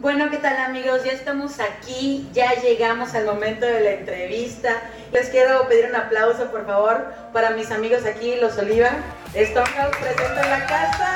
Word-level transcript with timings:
Bueno, 0.00 0.30
¿qué 0.30 0.38
tal 0.38 0.56
amigos? 0.56 1.04
Ya 1.04 1.12
estamos 1.12 1.60
aquí, 1.60 2.26
ya 2.32 2.54
llegamos 2.54 3.14
al 3.14 3.26
momento 3.26 3.66
de 3.66 3.80
la 3.80 3.90
entrevista. 3.90 4.70
Les 5.12 5.28
quiero 5.28 5.68
pedir 5.68 5.90
un 5.90 5.94
aplauso, 5.94 6.50
por 6.50 6.64
favor, 6.64 7.04
para 7.34 7.50
mis 7.50 7.70
amigos 7.70 8.06
aquí, 8.06 8.36
los 8.36 8.56
Oliva. 8.56 8.92
Stonehouse 9.34 9.96
presente 9.98 10.40
en 10.42 10.50
la 10.50 10.66
casa. 10.66 11.14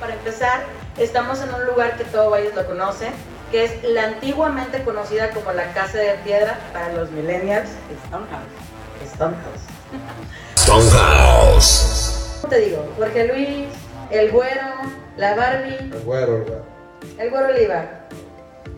Para 0.00 0.14
empezar, 0.14 0.62
estamos 0.96 1.42
en 1.42 1.52
un 1.52 1.66
lugar 1.66 1.98
que 1.98 2.04
todo 2.04 2.30
Valles 2.30 2.54
lo 2.54 2.64
conoce, 2.64 3.10
que 3.50 3.64
es 3.64 3.82
la 3.82 4.04
antiguamente 4.04 4.82
conocida 4.82 5.28
como 5.28 5.52
la 5.52 5.74
Casa 5.74 5.98
de 5.98 6.14
Piedra 6.24 6.58
para 6.72 6.90
los 6.94 7.10
millennials, 7.10 7.68
Stonehouse. 8.06 9.14
Stonehouse. 9.14 9.62
Stonehouse. 10.56 12.38
¿Cómo 12.40 12.50
te 12.50 12.60
digo? 12.60 12.94
Jorge 12.96 13.26
Luis, 13.26 13.68
el 14.10 14.30
güero, 14.30 15.03
la 15.16 15.34
Barbie, 15.34 15.76
El 15.92 16.00
güero, 16.04 16.36
el 16.38 16.42
güero. 16.44 16.64
el 17.18 17.30
güero 17.30 17.48
Oliva. 17.48 17.84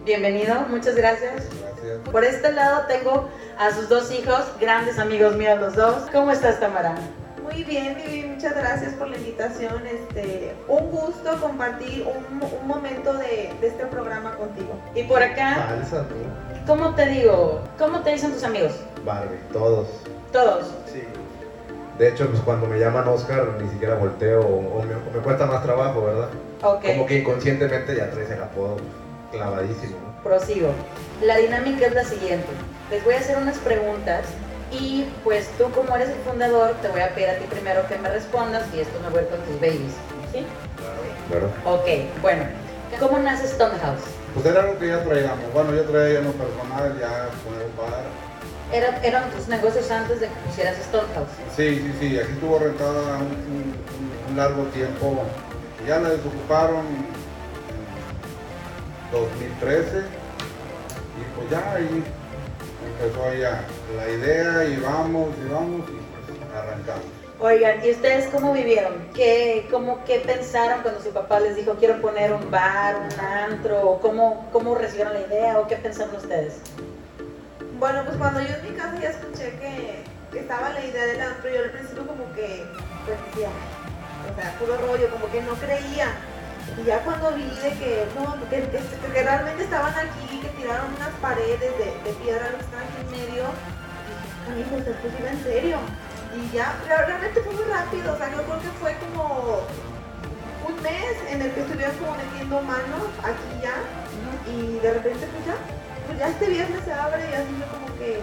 Bienvenido, 0.04 0.54
muchas 0.68 0.95
gracias. 0.95 1.45
Gracias. 1.60 1.98
Por 2.10 2.24
este 2.24 2.52
lado 2.52 2.82
tengo 2.86 3.28
a 3.59 3.70
sus 3.70 3.88
dos 3.88 4.10
hijos, 4.12 4.40
grandes 4.60 4.98
amigos 4.98 5.34
míos 5.36 5.59
los 5.60 5.74
dos. 5.74 6.04
¿Cómo 6.12 6.30
estás, 6.30 6.60
Tamara? 6.60 6.95
Muy 7.42 7.62
bien, 7.64 7.96
Vivi, 7.96 8.26
muchas 8.26 8.54
gracias 8.56 8.92
por 8.95 9.09
la 9.09 9.16
invitación. 9.16 9.82
Este, 9.86 10.54
un 10.68 10.90
gusto 10.90 11.40
compartir 11.40 12.04
un, 12.06 12.42
un 12.42 12.66
momento 12.66 13.12
de, 13.14 13.52
de 13.60 13.66
este 13.68 13.87
programa 13.87 14.32
contigo. 14.34 14.78
Y 14.95 15.04
por 15.04 15.23
acá, 15.23 15.66
Falsa, 15.68 16.06
tú. 16.09 16.14
¿cómo 16.66 16.95
te 16.95 17.06
digo? 17.06 17.60
¿Cómo 17.78 18.00
te 18.00 18.10
dicen 18.10 18.32
tus 18.32 18.42
amigos? 18.45 18.73
Barbie, 19.04 19.38
todos. 19.52 19.87
Todos. 20.32 20.66
De 21.98 22.09
hecho, 22.09 22.28
pues 22.28 22.41
cuando 22.42 22.66
me 22.66 22.78
llaman 22.78 23.09
Oscar, 23.09 23.56
ni 23.60 23.68
siquiera 23.70 23.95
volteo 23.95 24.41
o, 24.41 24.78
o 24.78 24.82
me, 24.82 24.95
o 24.95 25.10
me 25.14 25.20
cuesta 25.20 25.46
más 25.46 25.62
trabajo, 25.62 26.04
¿verdad? 26.04 26.28
Como 26.60 27.06
que 27.06 27.18
inconscientemente 27.18 27.96
ya 27.96 28.10
traes 28.10 28.30
el 28.30 28.43
apodo 28.43 28.76
clavadísimo, 29.32 29.96
¿no? 30.01 30.23
prosigo. 30.23 30.70
La 31.23 31.37
dinámica 31.37 31.87
es 31.87 31.95
la 31.95 32.04
siguiente. 32.04 32.48
Les 32.90 33.04
voy 33.04 33.15
a 33.15 33.18
hacer 33.18 33.37
unas 33.37 33.59
preguntas 33.59 34.24
y 34.73 35.07
pues 35.23 35.48
tú 35.57 35.70
como 35.70 35.95
eres 35.95 36.09
el 36.09 36.16
fundador 36.16 36.73
te 36.82 36.88
voy 36.88 37.01
a 37.01 37.15
pedir 37.15 37.30
a 37.30 37.38
ti 37.38 37.45
primero 37.48 37.87
que 37.87 37.96
me 37.98 38.09
respondas 38.09 38.65
y 38.74 38.80
esto 38.80 38.98
me 39.02 39.10
vuelve 39.10 39.29
con 39.29 39.40
tus 39.40 39.60
babies. 39.60 39.95
¿Sí? 40.32 40.45
Claro. 41.30 41.51
Ok, 41.65 42.20
bueno. 42.20 42.45
¿Cómo 43.01 43.18
nace 43.18 43.46
Stonehouse? 43.48 44.02
Pues 44.35 44.46
era 44.46 44.60
algo 44.60 44.79
que 44.79 44.88
ya 44.88 45.02
traíamos. 45.02 45.52
Bueno, 45.52 45.74
yo 45.74 45.85
traía 45.85 46.18
en 46.18 46.24
lo 46.24 46.32
personal 46.32 46.98
ya 46.98 47.29
un 47.46 47.76
bar. 47.76 48.04
Era- 48.77 49.01
eran 49.02 49.30
tus 49.30 49.49
negocios 49.49 49.91
antes 49.91 50.21
de 50.21 50.27
que 50.27 50.35
pusieras 50.46 50.77
Stonehouse. 50.77 51.29
Sí, 51.57 51.77
sí, 51.79 51.95
sí, 51.99 52.19
aquí 52.19 52.32
estuvo 52.32 52.59
rentada 52.59 53.16
un, 53.19 53.23
un- 53.24 53.74
un- 53.96 54.30
un 54.30 54.37
largo 54.37 54.65
tiempo. 54.65 55.23
Ya 55.87 55.99
la 55.99 56.10
desocuparon 56.10 56.85
en 56.87 57.07
2013 59.13 59.99
y 59.99 61.23
pues 61.37 61.51
ya 61.51 61.73
ahí 61.74 62.04
empezó 63.01 63.35
ya 63.35 63.65
la 63.97 64.09
idea 64.10 64.65
y 64.65 64.77
vamos 64.78 65.28
y 65.44 65.53
vamos 65.53 65.81
y 65.88 65.93
pues 65.93 66.38
arrancamos. 66.54 67.04
Oigan, 67.38 67.84
¿y 67.84 67.91
ustedes 67.91 68.27
cómo 68.28 68.53
vivieron? 68.54 68.94
¿Qué, 69.15 69.69
cómo, 69.71 70.03
¿Qué 70.06 70.21
pensaron 70.21 70.81
cuando 70.82 71.03
su 71.03 71.10
papá 71.10 71.38
les 71.41 71.54
dijo 71.56 71.75
quiero 71.78 72.00
poner 72.00 72.32
un 72.32 72.50
bar, 72.50 72.97
un 72.97 73.21
antro? 73.25 73.91
¿O 73.91 74.00
¿Cómo, 74.00 74.49
¿Cómo 74.53 74.75
recibieron 74.75 75.12
la 75.12 75.21
idea 75.21 75.59
o 75.60 75.66
qué 75.66 75.77
pensaron 75.77 76.16
ustedes? 76.16 76.54
Bueno, 77.78 78.05
pues 78.05 78.16
cuando 78.16 78.41
yo 78.41 78.55
en 78.55 78.62
mi 78.62 78.71
casa 78.77 78.94
ya 79.00 79.10
escuché 79.10 79.50
que, 79.59 80.03
que 80.32 80.41
estaba 80.41 80.71
la 80.71 80.84
idea 80.84 81.05
del 81.06 81.21
antro, 81.21 81.50
yo 81.50 81.62
al 81.65 81.71
principio 81.71 82.06
como 82.06 82.25
que, 82.34 82.65
pues 83.05 83.19
decía, 83.27 83.49
o 83.50 84.34
sea, 84.41 84.53
puro 84.59 84.77
rollo, 84.78 85.10
como 85.10 85.31
que 85.31 85.43
no 85.43 85.55
creía. 85.55 86.09
Y 86.81 86.84
ya 86.84 87.00
cuando 87.00 87.32
vi 87.32 87.44
de 87.44 87.71
que, 87.78 88.06
no, 88.16 88.34
que, 88.49 88.69
que- 88.71 89.22
realmente 89.22 89.65
estaban 89.65 89.93
aquí, 89.94 90.41
que 90.41 90.49
tiraron 90.60 90.94
unas 90.97 91.10
paredes 91.21 91.60
de, 91.60 91.87
de 92.04 92.12
piedra, 92.22 92.48
que 92.50 92.65
estaban 92.65 92.86
aquí 92.86 93.00
en 93.04 93.10
medio, 93.12 93.44
dije, 94.48 94.65
amigo, 94.65 94.84
se 94.84 94.91
puso 94.98 95.26
en 95.26 95.42
serio. 95.42 95.76
Y 96.34 96.54
ya, 96.56 96.75
realmente 96.88 97.41
fue 97.41 97.53
muy 97.54 97.65
rápido, 97.65 98.12
o 98.12 98.16
sea, 98.19 98.31
yo 98.31 98.42
creo 98.42 98.60
que 98.60 98.69
fue 98.81 98.97
como 98.98 99.60
un 100.69 100.82
mes 100.82 101.16
en 101.31 101.42
el 101.42 101.53
que 101.53 101.60
estuvieron 101.60 101.97
como 101.97 102.15
metiendo 102.16 102.60
manos 102.62 103.04
aquí 103.22 103.53
ya, 103.62 103.76
y 104.50 104.78
de 104.81 104.92
repente 104.94 105.26
pues 105.28 105.47
ya, 105.47 105.56
pues 106.06 106.18
ya 106.18 106.28
este 106.28 106.46
viernes 106.46 106.80
se 106.84 106.92
abre 106.92 107.20
y 107.30 107.34
así 107.34 107.52
fue 107.58 107.78
como 107.78 107.98
que, 107.98 108.20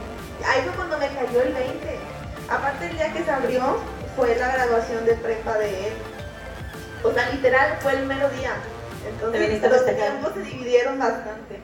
ahí 0.48 0.62
fue 0.66 0.74
cuando 0.76 0.98
me 0.98 1.08
cayó 1.08 1.42
el 1.42 1.54
20. 1.54 1.98
Aparte 2.50 2.88
el 2.88 2.96
día 2.98 3.14
que 3.14 3.24
se 3.24 3.32
abrió 3.32 3.78
fue 4.16 4.36
la 4.36 4.54
graduación 4.54 5.06
de 5.06 5.14
prepa 5.16 5.58
de 5.58 5.70
él. 5.88 5.94
O 7.04 7.12
sea, 7.12 7.30
literal 7.30 7.78
fue 7.82 7.94
el 7.94 8.06
mero 8.06 8.30
día. 8.30 8.52
Entonces 9.08 9.62
los 9.62 9.86
tiempos 9.86 10.32
se 10.34 10.42
dividieron 10.44 11.00
bastante. 11.00 11.60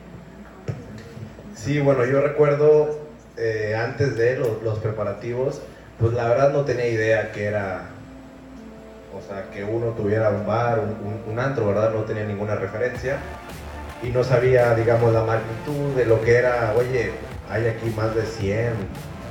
Sí, 1.56 1.78
bueno, 1.80 2.04
yo 2.04 2.20
recuerdo 2.20 2.98
eh, 3.36 3.74
antes 3.78 4.16
de 4.16 4.36
los, 4.36 4.62
los 4.62 4.78
preparativos, 4.78 5.60
pues 5.98 6.12
la 6.14 6.28
verdad 6.28 6.50
no 6.50 6.64
tenía 6.64 6.86
idea 6.88 7.32
que 7.32 7.44
era, 7.46 7.82
o 9.16 9.20
sea, 9.26 9.50
que 9.50 9.64
uno 9.64 9.88
tuviera 9.92 10.30
un 10.30 10.46
bar, 10.46 10.78
un, 10.80 10.88
un- 10.90 11.24
un 11.32 11.38
antro, 11.38 11.66
¿verdad? 11.66 11.90
No 11.92 12.02
tenía 12.02 12.24
ninguna 12.24 12.54
referencia 12.56 13.18
y 14.02 14.08
no 14.08 14.24
sabía, 14.24 14.74
digamos, 14.74 15.12
la 15.12 15.22
magnitud 15.24 15.94
de 15.96 16.06
lo 16.06 16.20
que 16.22 16.36
era, 16.36 16.72
oye, 16.76 17.12
hay 17.50 17.66
aquí 17.66 17.90
más 17.96 18.14
de 18.14 18.22
100, 18.24 18.72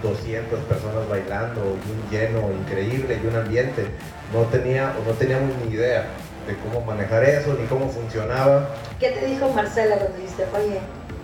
200 0.04 0.60
personas 0.62 1.08
bailando 1.10 1.62
y 1.62 1.92
un 1.92 2.10
lleno 2.12 2.52
increíble 2.52 3.20
y 3.24 3.28
un 3.28 3.36
ambiente. 3.36 3.88
No 4.34 4.42
tenía, 4.44 4.94
o 5.00 5.08
no 5.10 5.16
teníamos 5.16 5.50
ni 5.66 5.74
idea 5.74 6.06
de 6.48 6.56
cómo 6.58 6.86
manejar 6.86 7.24
eso, 7.24 7.56
ni 7.60 7.66
cómo 7.68 7.90
funcionaba. 7.90 8.70
¿Qué 9.00 9.10
te 9.12 9.26
dijo 9.26 9.50
Marcela 9.50 9.96
cuando 9.98 10.18
dijiste, 10.18 10.46
oye, 10.56 10.80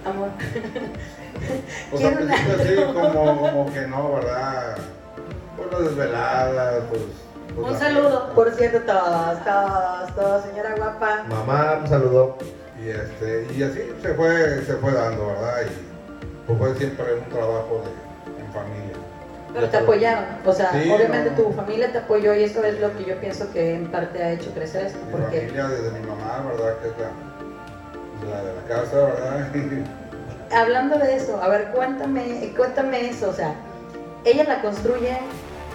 amor? 0.06 0.30
Pues 1.92 2.02
Quiero 2.02 2.18
al 2.18 2.26
principio 2.28 2.56
así 2.56 2.78
antro. 2.82 2.94
como, 2.94 3.42
como 3.52 3.74
que 3.74 3.82
no, 3.88 4.14
¿verdad? 4.16 4.78
Pues 5.58 5.70
las 5.72 5.82
desveladas, 5.90 6.74
pues... 6.90 7.02
pues 7.54 7.68
Un 7.68 7.74
la- 7.74 7.80
saludo, 7.80 8.34
por 8.34 8.52
cierto, 8.54 8.80
todos, 8.92 9.44
todos, 9.44 10.16
todos, 10.16 10.44
señora 10.46 10.76
guapa. 10.78 11.24
Mamá, 11.30 11.80
un 11.82 11.88
saludo. 11.90 12.38
Y, 12.84 12.90
este, 12.90 13.48
y 13.56 13.64
así 13.64 13.82
se 14.02 14.14
fue, 14.14 14.64
se 14.66 14.74
fue 14.76 14.92
dando, 14.92 15.28
¿verdad? 15.28 15.62
Y 15.66 16.46
pues 16.48 16.60
fue 16.60 16.76
siempre 16.76 17.06
un 17.16 17.30
trabajo 17.30 17.82
de, 17.84 18.42
en 18.42 18.52
familia. 18.54 18.96
Pero 19.54 19.70
te 19.70 19.78
apoyaron, 19.78 20.26
o 20.46 20.52
sea, 20.54 20.72
Sí, 20.74 20.92
obviamente 20.92 21.32
no. 21.32 21.38
tu 21.38 21.54
familia 21.54 21.90
te 21.92 22.00
apoyó 22.00 22.36
y 22.36 22.44
eso 22.44 22.64
es 22.66 22.80
lo 22.82 22.96
que 22.98 23.06
yo 23.06 23.16
pienso 23.22 23.52
que 23.54 23.76
en 23.76 23.88
parte 23.90 24.22
ha 24.22 24.32
hecho 24.34 24.52
crecer 24.54 24.88
esto, 24.88 25.00
Mi 25.06 25.12
porque 25.14 25.38
familia, 25.40 25.68
desde 25.70 25.92
mi 25.92 26.06
mamá, 26.06 26.44
¿verdad? 26.52 26.76
Que 26.80 26.88
es 26.90 26.94
la, 27.00 28.32
la 28.36 28.44
de 28.44 28.54
la 28.56 28.62
casa, 28.68 28.96
¿verdad? 28.98 29.48
hablando 30.52 30.98
de 31.00 31.16
eso, 31.16 31.42
a 31.42 31.48
ver, 31.48 31.70
cuéntame, 31.74 32.54
cuéntame 32.56 33.10
eso, 33.10 33.30
o 33.30 33.34
sea, 33.34 33.56
ella 34.26 34.44
la 34.44 34.62
construye, 34.62 35.18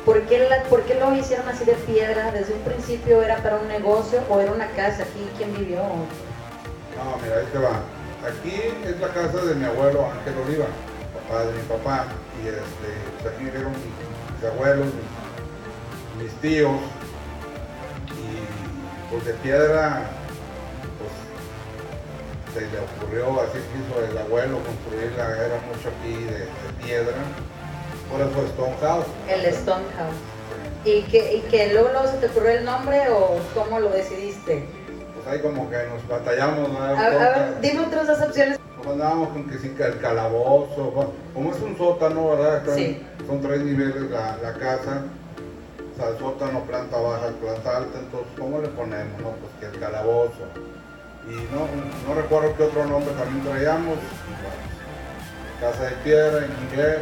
¿por 0.05 0.21
qué, 0.23 0.47
la, 0.49 0.63
¿por 0.65 0.83
qué 0.83 0.95
lo 0.97 1.15
hicieron 1.17 1.49
así 1.49 1.65
de 1.65 1.73
piedra? 1.73 2.31
¿Desde 2.33 2.53
un 2.53 2.61
principio 2.61 3.23
era 3.23 3.37
para 3.39 3.57
un 3.57 3.69
negocio 3.69 4.21
o 4.29 4.41
era 4.41 4.53
una 4.53 4.67
casa 4.73 5.05
aquí? 5.05 5.27
¿Quién 5.39 5.55
vivió? 5.57 5.81
No, 6.97 7.17
mira, 7.23 7.37
ahí 7.39 7.47
te 7.53 7.59
va. 7.59 7.83
Aquí 8.27 8.61
es 8.85 9.01
la 9.01 9.09
casa 9.09 9.45
de 9.45 9.55
mi 9.55 9.65
abuelo 9.65 10.05
Ángel 10.05 10.35
Oliva, 10.47 10.67
papá 11.15 11.45
de 11.45 11.53
mi 11.53 11.63
papá. 11.63 12.07
Y 12.43 12.49
este, 12.49 13.29
aquí 13.29 13.45
vivieron 13.45 13.73
mis, 13.73 14.41
mis 14.41 14.51
abuelos, 14.51 14.87
mis, 14.87 16.25
mis 16.25 16.33
tíos. 16.41 16.77
Y 18.13 19.11
pues 19.11 19.25
de 19.25 19.33
piedra, 19.35 20.03
pues 20.99 22.55
se 22.55 22.61
le 22.61 22.79
ocurrió, 22.81 23.41
así 23.43 23.59
quiso 23.73 24.05
el 24.05 24.19
abuelo 24.19 24.59
construirla, 24.63 25.47
era 25.47 25.61
mucho 25.67 25.89
aquí 25.89 26.25
de, 26.25 26.39
de 26.41 26.85
piedra. 26.85 27.17
Por 28.11 28.21
eso 28.21 28.49
Stonehouse. 28.53 29.07
El 29.29 29.55
Stonehouse. 29.55 30.17
¿Y 30.85 31.03
que, 31.03 31.35
¿Y 31.37 31.41
que 31.43 31.73
luego, 31.73 31.91
luego 31.93 32.09
se 32.09 32.17
te 32.19 32.27
ocurrió 32.27 32.51
el 32.51 32.65
nombre 32.65 33.09
o 33.11 33.39
cómo 33.55 33.79
lo 33.81 33.91
decidiste? 33.91 34.67
Pues 35.23 35.35
ahí 35.35 35.43
como 35.43 35.69
que 35.69 35.77
nos 35.77 36.09
batallamos, 36.09 36.71
¿no? 36.71 36.79
A, 36.83 36.99
a 36.99 37.11
ver, 37.11 37.61
dime 37.61 37.81
otras 37.81 38.07
dos 38.07 38.21
opciones. 38.23 38.59
Nos 38.79 38.87
andábamos 38.87 39.29
con 39.29 39.51
que 39.51 39.59
sí, 39.59 39.69
que 39.71 39.83
el 39.83 40.01
calabozo, 40.01 40.91
bueno, 40.93 41.11
como 41.35 41.53
es 41.53 41.61
un 41.61 41.77
sótano, 41.77 42.31
¿verdad? 42.31 42.63
Sí. 42.75 43.03
Son 43.27 43.43
tres 43.43 43.61
niveles 43.61 44.11
la, 44.11 44.39
la 44.43 44.55
casa, 44.55 45.03
o 45.93 45.97
sea, 45.97 46.19
sótano, 46.19 46.61
planta 46.61 46.97
baja, 46.97 47.27
planta 47.39 47.77
alta, 47.77 47.99
entonces, 47.99 48.33
¿cómo 48.39 48.61
le 48.61 48.69
ponemos? 48.69 49.21
No, 49.21 49.29
pues 49.33 49.53
que 49.61 49.67
el 49.67 49.79
calabozo. 49.79 50.49
Y 51.29 51.35
no, 51.55 51.69
no 52.09 52.19
recuerdo 52.19 52.57
qué 52.57 52.63
otro 52.63 52.87
nombre 52.87 53.13
también 53.13 53.45
traíamos. 53.45 53.99
Bueno, 53.99 55.61
casa 55.61 55.85
de 55.85 55.97
piedra 56.03 56.47
en 56.47 56.69
inglés. 56.71 57.01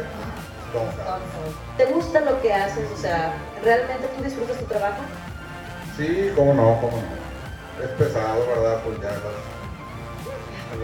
¿Te 1.77 1.85
gusta 1.85 2.19
lo 2.19 2.41
que 2.41 2.53
haces? 2.53 2.85
O 2.93 2.97
sea, 2.97 3.33
¿realmente 3.63 4.09
tú 4.17 4.23
disfrutas 4.23 4.57
tu 4.57 4.65
trabajo? 4.65 4.97
Sí, 5.95 6.31
cómo 6.35 6.53
no, 6.53 6.77
cómo 6.81 6.97
no. 6.97 7.28
Es 7.83 7.89
pesado, 7.97 8.45
¿verdad? 8.47 8.81
Pues 8.83 8.99
ya 9.01 9.11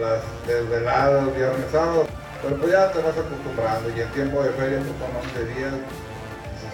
las 0.00 0.46
desveladas, 0.46 1.36
viernes, 1.36 1.66
sábado. 1.70 2.06
Pero 2.42 2.56
pues 2.56 2.72
ya 2.72 2.90
te 2.92 3.00
vas 3.00 3.16
acostumbrando 3.16 3.90
y 3.96 4.00
en 4.00 4.08
tiempo 4.12 4.42
de 4.42 4.50
feria 4.50 4.78
pues 4.78 4.96
son 5.00 5.44
11 5.44 5.54
días, 5.54 5.72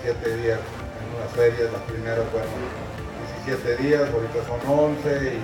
17 0.02 0.36
días. 0.42 0.58
En 0.58 1.16
unas 1.16 1.32
ferias 1.32 1.72
las 1.72 1.82
primeras 1.82 2.24
fueron 2.30 2.50
17 3.46 3.82
días, 3.82 4.02
ahorita 4.12 4.38
son 4.46 4.78
11 4.78 5.34
y 5.34 5.38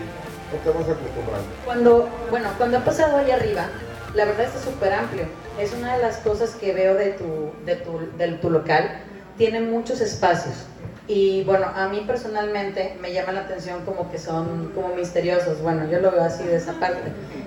no 0.53 0.59
te 0.63 0.71
vas 0.71 0.89
acostumbrando. 0.89 1.49
Cuando, 1.65 2.09
bueno, 2.31 2.49
cuando 2.57 2.79
he 2.79 2.81
pasado 2.81 3.19
allá 3.19 3.37
arriba, 3.37 3.67
la 4.15 4.25
verdad 4.25 4.47
está 4.47 4.61
súper 4.61 4.93
amplio. 4.93 5.27
Es 5.59 5.73
una 5.73 5.97
de 5.97 6.03
las 6.03 6.19
cosas 6.19 6.51
que 6.51 6.73
veo 6.73 6.95
de 6.95 7.13
tu, 7.13 7.53
de 7.65 7.77
tu, 7.77 8.01
de 8.17 8.29
tu 8.33 8.51
local. 8.51 9.03
Tiene 9.37 9.61
muchos 9.61 10.01
espacios. 10.01 10.67
Y 11.09 11.43
bueno, 11.45 11.67
a 11.75 11.89
mí 11.89 12.05
personalmente 12.07 12.97
me 13.01 13.13
llama 13.15 13.33
la 13.33 13.41
atención 13.41 13.83
como 13.87 14.11
que 14.11 14.19
son 14.19 14.73
como 14.75 14.95
misteriosos. 14.95 15.61
Bueno, 15.63 15.89
yo 15.91 16.01
lo 16.01 16.11
veo 16.13 16.23
así 16.23 16.45
de 16.45 16.57
esa 16.57 16.75
parte. 16.75 17.01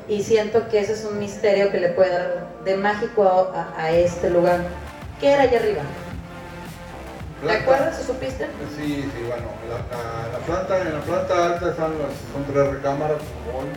Y 0.08 0.24
siento 0.24 0.68
que 0.68 0.80
ese 0.80 0.94
es 0.94 1.06
un 1.06 1.20
misterio 1.20 1.72
que 1.72 1.80
le 1.80 1.90
puede 1.90 2.10
dar 2.12 2.48
de 2.66 2.76
mágico 2.78 3.24
a, 3.54 3.72
a 3.80 3.92
este 3.92 4.32
lugar. 4.32 4.62
¿Qué 5.20 5.32
era 5.32 5.44
allá 5.44 5.60
arriba? 5.60 5.84
¿Te 7.46 7.52
acuerdas 7.52 8.00
o 8.00 8.04
supiste? 8.14 8.48
Sí, 8.76 9.04
sí, 9.16 9.24
bueno, 9.28 9.46
la, 9.70 9.78
la- 9.98 10.40
la 10.40 10.46
planta, 10.46 10.82
en 10.82 10.94
la 10.94 11.00
planta 11.02 11.46
alta 11.54 11.70
están 11.72 11.92
las, 12.00 12.12
son 12.34 12.44
tres 12.52 12.68
recámaras, 12.68 13.18
un 13.20 13.56
hall, 13.56 13.68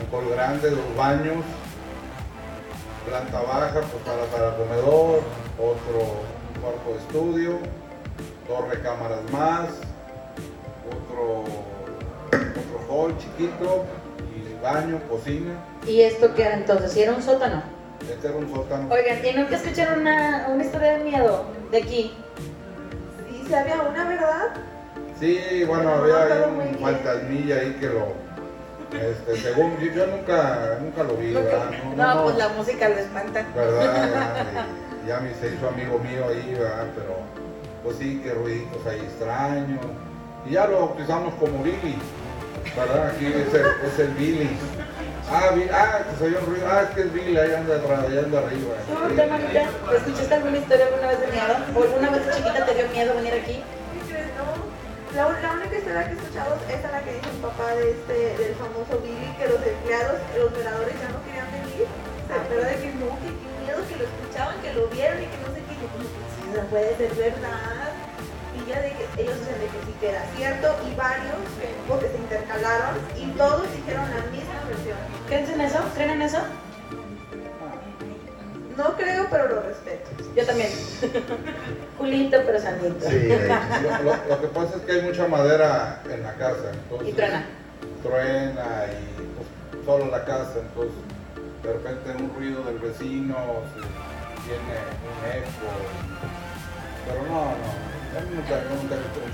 un 0.00 0.14
hall 0.28 0.34
grande, 0.34 0.70
dos 0.70 0.96
baños, 0.96 1.36
planta 3.08 3.40
baja, 3.42 3.80
pues 3.80 4.02
para, 4.04 4.24
para 4.24 4.56
comedor, 4.56 5.20
otro 5.58 6.22
cuarto 6.60 6.90
de 6.94 6.98
estudio, 6.98 7.58
dos 8.48 8.68
recámaras 8.68 9.18
más, 9.32 9.68
otro, 10.88 11.44
otro 12.30 12.78
hall 12.88 13.16
chiquito, 13.18 13.84
y 14.34 14.62
baño, 14.62 15.00
cocina, 15.08 15.52
¿Y 15.86 16.02
esto 16.02 16.34
qué 16.34 16.42
era 16.44 16.54
entonces? 16.54 16.92
¿Si 16.92 17.02
era 17.02 17.12
un 17.12 17.22
sótano? 17.22 17.62
este 18.10 18.28
era 18.28 18.36
un 18.36 18.48
sótano. 18.52 18.88
Oigan, 18.92 19.24
¿y 19.24 19.32
nunca 19.32 19.56
escucharon 19.56 20.00
una, 20.00 20.48
una 20.50 20.64
historia 20.64 20.98
de 20.98 21.04
miedo 21.04 21.44
de 21.70 21.78
aquí? 21.78 22.14
Sí, 23.28 23.44
sí 23.46 23.54
había 23.54 23.82
una, 23.82 24.08
¿verdad? 24.08 24.54
Sí, 25.18 25.64
bueno, 25.66 25.96
No, 25.96 26.14
había 26.14 26.46
muy 26.46 26.66
un 26.66 26.78
fantasmilla 26.78 27.56
ahí 27.56 27.76
que 27.80 27.86
lo, 27.86 28.12
este, 28.92 29.36
según, 29.36 29.76
yo, 29.78 29.92
yo 29.92 30.06
nunca, 30.06 30.78
nunca 30.80 31.02
lo 31.02 31.14
vi, 31.16 31.34
¿verdad? 31.34 31.70
No, 31.96 32.24
pues 32.24 32.36
la 32.36 32.48
música 32.50 32.88
lo 32.88 32.96
espanta. 32.96 33.44
¿verdad? 33.54 34.44
Y 35.04 35.08
ya 35.08 35.20
me 35.20 35.32
se 35.34 35.54
hizo 35.54 35.68
amigo 35.68 35.98
mío 35.98 36.26
ahí, 36.28 36.54
¿verdad? 36.58 36.86
Pero, 36.94 37.16
pues 37.82 37.96
sí, 37.98 38.20
que 38.22 38.32
ruiditos 38.34 38.84
ahí 38.86 39.00
extraños. 39.00 39.80
Y 40.46 40.52
ya 40.52 40.66
lo 40.66 40.78
bautizamos 40.86 41.34
como 41.34 41.62
Billy, 41.62 41.98
¿verdad? 42.76 43.08
Aquí 43.14 43.26
es 43.26 43.54
el, 43.54 43.66
es 43.86 43.98
el 43.98 44.08
Billy. 44.14 44.50
Ah, 45.30 45.50
Vi- 45.54 45.68
ah, 45.70 46.00
que 46.08 46.16
se 46.16 46.24
oyó 46.24 46.38
un 46.40 46.46
ruido, 46.46 46.66
ah, 46.70 46.82
es 46.88 46.90
que 46.94 47.00
es 47.02 47.12
Billy, 47.12 47.36
ahí 47.36 47.52
anda 47.52 47.76
atrás, 47.76 48.00
ahí 48.08 48.16
anda 48.18 48.38
arriba. 48.38 48.74
¿Tú, 48.88 49.14
te 49.14 49.26
Manita, 49.26 49.62
escuchaste 49.96 50.34
alguna 50.34 50.56
historia 50.56 50.86
alguna 50.86 51.08
vez 51.08 51.20
de 51.20 51.26
miedo? 51.28 51.54
¿O 51.76 51.82
alguna 51.82 52.10
vez 52.10 52.26
de 52.26 52.32
chiquita 52.32 52.64
te 52.64 52.74
dio 52.74 52.88
miedo 52.88 53.14
venir 53.14 53.34
aquí? 53.34 53.56
¿Qué 53.60 54.00
crees, 54.08 54.30
no? 54.40 54.48
La, 55.12 55.28
la 55.28 55.50
única 55.52 55.74
historia 55.76 56.04
que 56.08 56.12
he 56.12 56.16
escuchado 56.16 56.56
es 56.68 56.80
la 56.80 57.00
que 57.04 57.12
dice 57.12 57.28
el 57.28 57.40
papá 57.44 57.66
de 57.76 57.90
este, 57.92 58.16
del 58.40 58.54
famoso 58.56 58.92
Billy, 59.04 59.28
que 59.36 59.46
los 59.52 59.60
empleados, 59.60 60.16
los 60.38 60.48
veladores 60.56 60.94
ya 60.96 61.08
no 61.12 61.18
querían 61.28 61.48
venir. 61.52 61.84
Se 62.24 62.32
acuerda 62.32 62.68
de 62.72 62.76
que 62.80 62.88
no, 62.96 63.08
que 63.20 63.28
qué 63.36 63.48
miedo, 63.68 63.80
que 63.84 63.96
lo 64.00 64.04
escuchaban, 64.08 64.56
que 64.64 64.70
lo 64.72 64.82
vieron 64.88 65.18
y 65.20 65.26
que 65.28 65.38
no 65.44 65.48
sé 65.52 65.60
qué. 65.68 65.76
No 66.54 66.62
puede 66.70 66.96
ser 66.96 67.14
verdad. 67.14 67.92
Y 68.56 68.68
ya 68.68 68.80
de 68.80 68.92
que 68.92 69.22
ellos 69.22 69.38
dicen 69.38 69.58
de 69.60 69.66
que 69.66 69.78
sí 69.86 69.94
que 70.00 70.08
era 70.10 70.22
cierto 70.36 70.74
y 70.90 70.94
varios, 70.96 71.36
que, 71.60 71.68
porque 71.88 72.08
se 72.08 72.16
intercalaron 72.16 72.96
y 73.16 73.26
todos 73.36 73.62
dijeron 73.72 74.04
la 74.10 74.30
misma 74.30 74.54
versión. 74.68 74.98
¿Creen 75.28 75.50
en 75.50 75.60
eso? 75.60 75.78
¿Creen 75.94 76.10
en 76.10 76.22
eso? 76.22 76.38
No 78.76 78.96
creo, 78.96 79.26
pero 79.30 79.48
lo 79.48 79.62
respeto. 79.62 80.08
Yo 80.36 80.46
también. 80.46 80.70
Julito, 81.98 82.38
pero 82.46 82.60
sanito. 82.60 83.08
Sí. 83.10 83.28
Lo, 83.82 84.02
lo- 84.04 84.24
lo 84.28 84.40
que 84.40 84.46
pasa 84.48 84.76
es 84.76 84.82
que 84.82 84.92
hay 84.92 85.02
mucha 85.02 85.26
madera 85.26 86.00
en 86.08 86.22
la 86.22 86.34
casa, 86.34 86.70
entonces... 86.72 87.08
Y 87.08 87.12
truena. 87.12 87.44
truena 88.02 88.86
y 88.86 89.14
pues, 89.34 89.84
solo 89.84 90.06
la 90.10 90.24
casa, 90.24 90.52
entonces 90.60 90.94
de 91.62 91.72
repente 91.72 92.22
un 92.22 92.32
ruido 92.36 92.62
del 92.64 92.78
vecino, 92.78 93.36
tiene 94.48 94.74
un 95.04 95.20
eco, 95.30 95.68
pero 97.06 97.22
no, 97.28 97.44
no, 97.52 97.68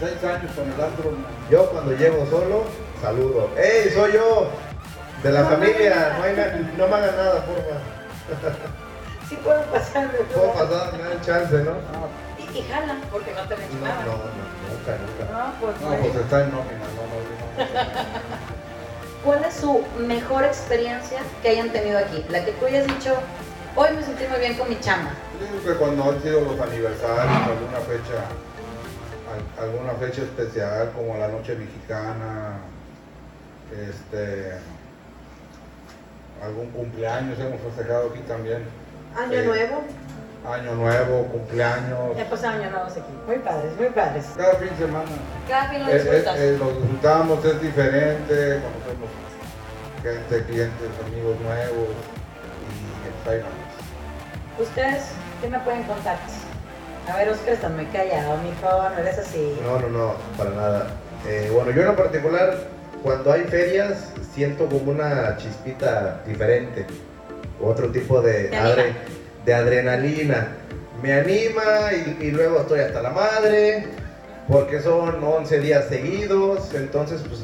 seis 0.00 0.24
años 0.24 0.52
con 0.56 0.72
el 0.72 0.80
antro, 0.84 1.10
no. 1.12 1.50
Yo 1.50 1.70
cuando 1.70 1.92
llego 1.92 2.26
solo, 2.26 2.64
saludo. 3.00 3.50
¡Ey, 3.56 3.90
soy 3.90 4.12
yo! 4.12 4.50
De 5.22 5.30
la 5.32 5.44
familia, 5.44 6.16
no, 6.18 6.24
hay 6.24 6.36
na- 6.36 6.70
no 6.76 6.88
me 6.88 6.94
hagan 6.96 7.16
nada, 7.16 7.44
porfa. 7.46 8.58
Sí 9.28 9.36
puedo 9.42 9.62
pasar, 9.72 10.08
me 10.12 10.18
Puedo 10.18 10.52
pasar, 10.52 10.92
me 10.92 11.02
dan 11.02 11.20
chance, 11.22 11.54
¿no? 11.62 11.70
Ah, 11.70 12.06
Y, 12.38 12.58
y 12.58 12.62
jala, 12.62 12.96
porque 13.10 13.32
no 13.32 13.40
te 13.48 13.54
No, 13.54 13.60
mencionaba. 13.62 14.02
no, 14.02 14.12
no, 14.12 14.18
nunca, 14.68 14.98
nunca. 15.00 15.32
No, 15.32 15.54
pues, 15.60 15.80
no, 15.80 15.88
pues 16.12 16.14
está 16.16 16.40
en 16.44 16.50
nómina, 16.50 16.84
no, 16.94 17.02
no, 17.08 17.16
no. 17.64 18.04
¿Cuál 19.24 19.44
es 19.46 19.54
su 19.54 19.82
mejor 20.06 20.44
experiencia 20.44 21.20
que 21.42 21.48
hayan 21.48 21.70
tenido 21.70 21.98
aquí? 21.98 22.22
La 22.28 22.44
que 22.44 22.52
tú 22.52 22.66
hayas 22.66 22.86
dicho, 22.86 23.14
hoy 23.76 23.88
me 23.96 24.02
sentí 24.02 24.24
muy 24.28 24.38
bien 24.40 24.54
con 24.56 24.68
mi 24.68 24.78
chamba. 24.80 25.10
Yo 25.40 25.46
digo 25.46 25.64
que 25.66 25.74
cuando 25.78 26.04
han 26.10 26.22
sido 26.22 26.40
los 26.42 26.60
aniversarios, 26.60 27.36
alguna 27.36 27.80
fecha, 27.80 28.18
al- 29.30 29.64
alguna 29.64 29.92
fecha 29.94 30.22
especial 30.22 30.90
como 30.94 31.16
la 31.16 31.28
noche 31.28 31.54
mexicana, 31.56 32.58
este, 33.72 34.52
algún 36.42 36.70
cumpleaños 36.70 37.38
hemos 37.38 37.60
festejado 37.60 38.10
aquí 38.10 38.20
también. 38.28 38.64
Año 39.16 39.42
nuevo. 39.44 39.82
Año 40.46 40.74
nuevo, 40.74 41.24
cumpleaños, 41.28 42.16
Ya 42.18 42.28
pasaron 42.28 42.60
años 42.60 42.72
nuevos 42.72 42.92
aquí. 42.92 43.12
Muy 43.26 43.38
padres, 43.38 43.72
muy 43.78 43.88
padres. 43.88 44.26
cada 44.36 44.54
fin 44.56 44.68
de 44.68 44.76
semana. 44.76 45.04
Cada 45.48 45.68
fin 45.70 45.82
lo 45.82 45.88
Eh, 45.88 45.92
eh, 45.96 45.98
disfrutas. 46.02 46.36
eh, 46.38 46.56
lo 46.58 46.68
disfrutamos, 46.72 47.44
es 47.46 47.62
diferente, 47.62 48.34
conocemos 48.60 49.08
gente, 50.02 50.44
clientes, 50.44 50.90
amigos 51.06 51.40
nuevos 51.40 51.88
y 52.68 53.26
vamos. 53.26 53.63
¿Ustedes 54.58 55.02
qué 55.40 55.48
me 55.48 55.58
pueden 55.60 55.82
contar? 55.84 56.16
A 57.10 57.16
ver, 57.16 57.28
Oscar 57.28 57.54
está 57.54 57.68
muy 57.68 57.84
callado, 57.86 58.38
mijo, 58.38 58.88
no 58.90 58.98
eres 58.98 59.18
así. 59.18 59.58
No, 59.62 59.78
no, 59.78 59.88
no, 59.88 60.14
para 60.38 60.50
nada. 60.50 60.86
Eh, 61.26 61.50
bueno, 61.52 61.70
yo 61.70 61.82
en 61.82 61.88
lo 61.88 61.96
particular, 61.96 62.56
cuando 63.02 63.32
hay 63.32 63.42
ferias, 63.44 64.04
siento 64.34 64.66
como 64.66 64.92
una 64.92 65.36
chispita 65.36 66.22
diferente. 66.26 66.86
Otro 67.62 67.90
tipo 67.90 68.20
de, 68.22 68.50
adre- 68.52 68.94
de 69.44 69.54
adrenalina. 69.54 70.48
Me 71.02 71.12
anima 71.12 71.92
y, 71.92 72.24
y 72.26 72.30
luego 72.30 72.60
estoy 72.60 72.80
hasta 72.80 73.02
la 73.02 73.10
madre, 73.10 73.86
porque 74.48 74.80
son 74.80 75.22
11 75.22 75.58
días 75.60 75.84
seguidos. 75.88 76.72
Entonces, 76.74 77.20
pues 77.28 77.42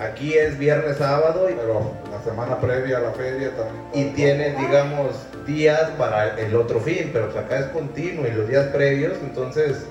aquí 0.00 0.34
es 0.38 0.58
viernes, 0.58 0.96
sábado 0.96 1.50
y, 1.50 1.52
Pero 1.54 1.92
semana 2.24 2.58
previa 2.58 2.98
a 2.98 3.00
la 3.00 3.12
feria 3.12 3.50
y 3.92 4.04
tienen, 4.10 4.56
digamos, 4.58 5.10
días 5.46 5.90
para 5.98 6.38
el 6.38 6.54
otro 6.54 6.80
fin, 6.80 7.10
pero 7.12 7.30
pues 7.30 7.44
acá 7.44 7.58
es 7.58 7.66
continuo 7.66 8.26
y 8.26 8.30
los 8.30 8.48
días 8.48 8.66
previos, 8.66 9.14
entonces 9.22 9.84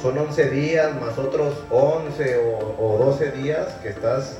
son 0.00 0.18
11 0.18 0.50
días 0.50 1.00
más 1.00 1.18
otros 1.18 1.54
11 1.70 2.36
o, 2.38 2.76
o 2.78 2.98
12 2.98 3.30
días 3.32 3.66
que 3.82 3.90
estás 3.90 4.38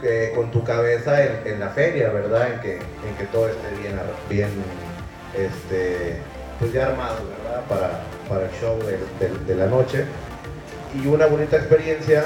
que 0.00 0.32
con 0.34 0.50
tu 0.50 0.62
cabeza 0.62 1.24
en, 1.24 1.58
la 1.58 1.70
feria, 1.70 2.10
¿verdad? 2.10 2.52
En 2.52 2.60
que, 2.60 2.74
en 2.76 3.16
que 3.18 3.24
todo 3.32 3.48
esté 3.48 3.68
bien, 3.80 3.98
bien 4.28 4.50
este, 5.34 6.18
pues 6.58 6.72
ya 6.72 6.88
armado, 6.88 7.16
¿verdad? 7.42 7.64
Para, 7.68 8.00
para 8.28 8.44
el 8.46 8.60
show 8.60 8.78
de 9.46 9.54
la 9.54 9.66
noche. 9.66 10.04
Y 10.94 11.06
una 11.06 11.26
bonita 11.26 11.56
experiencia, 11.56 12.24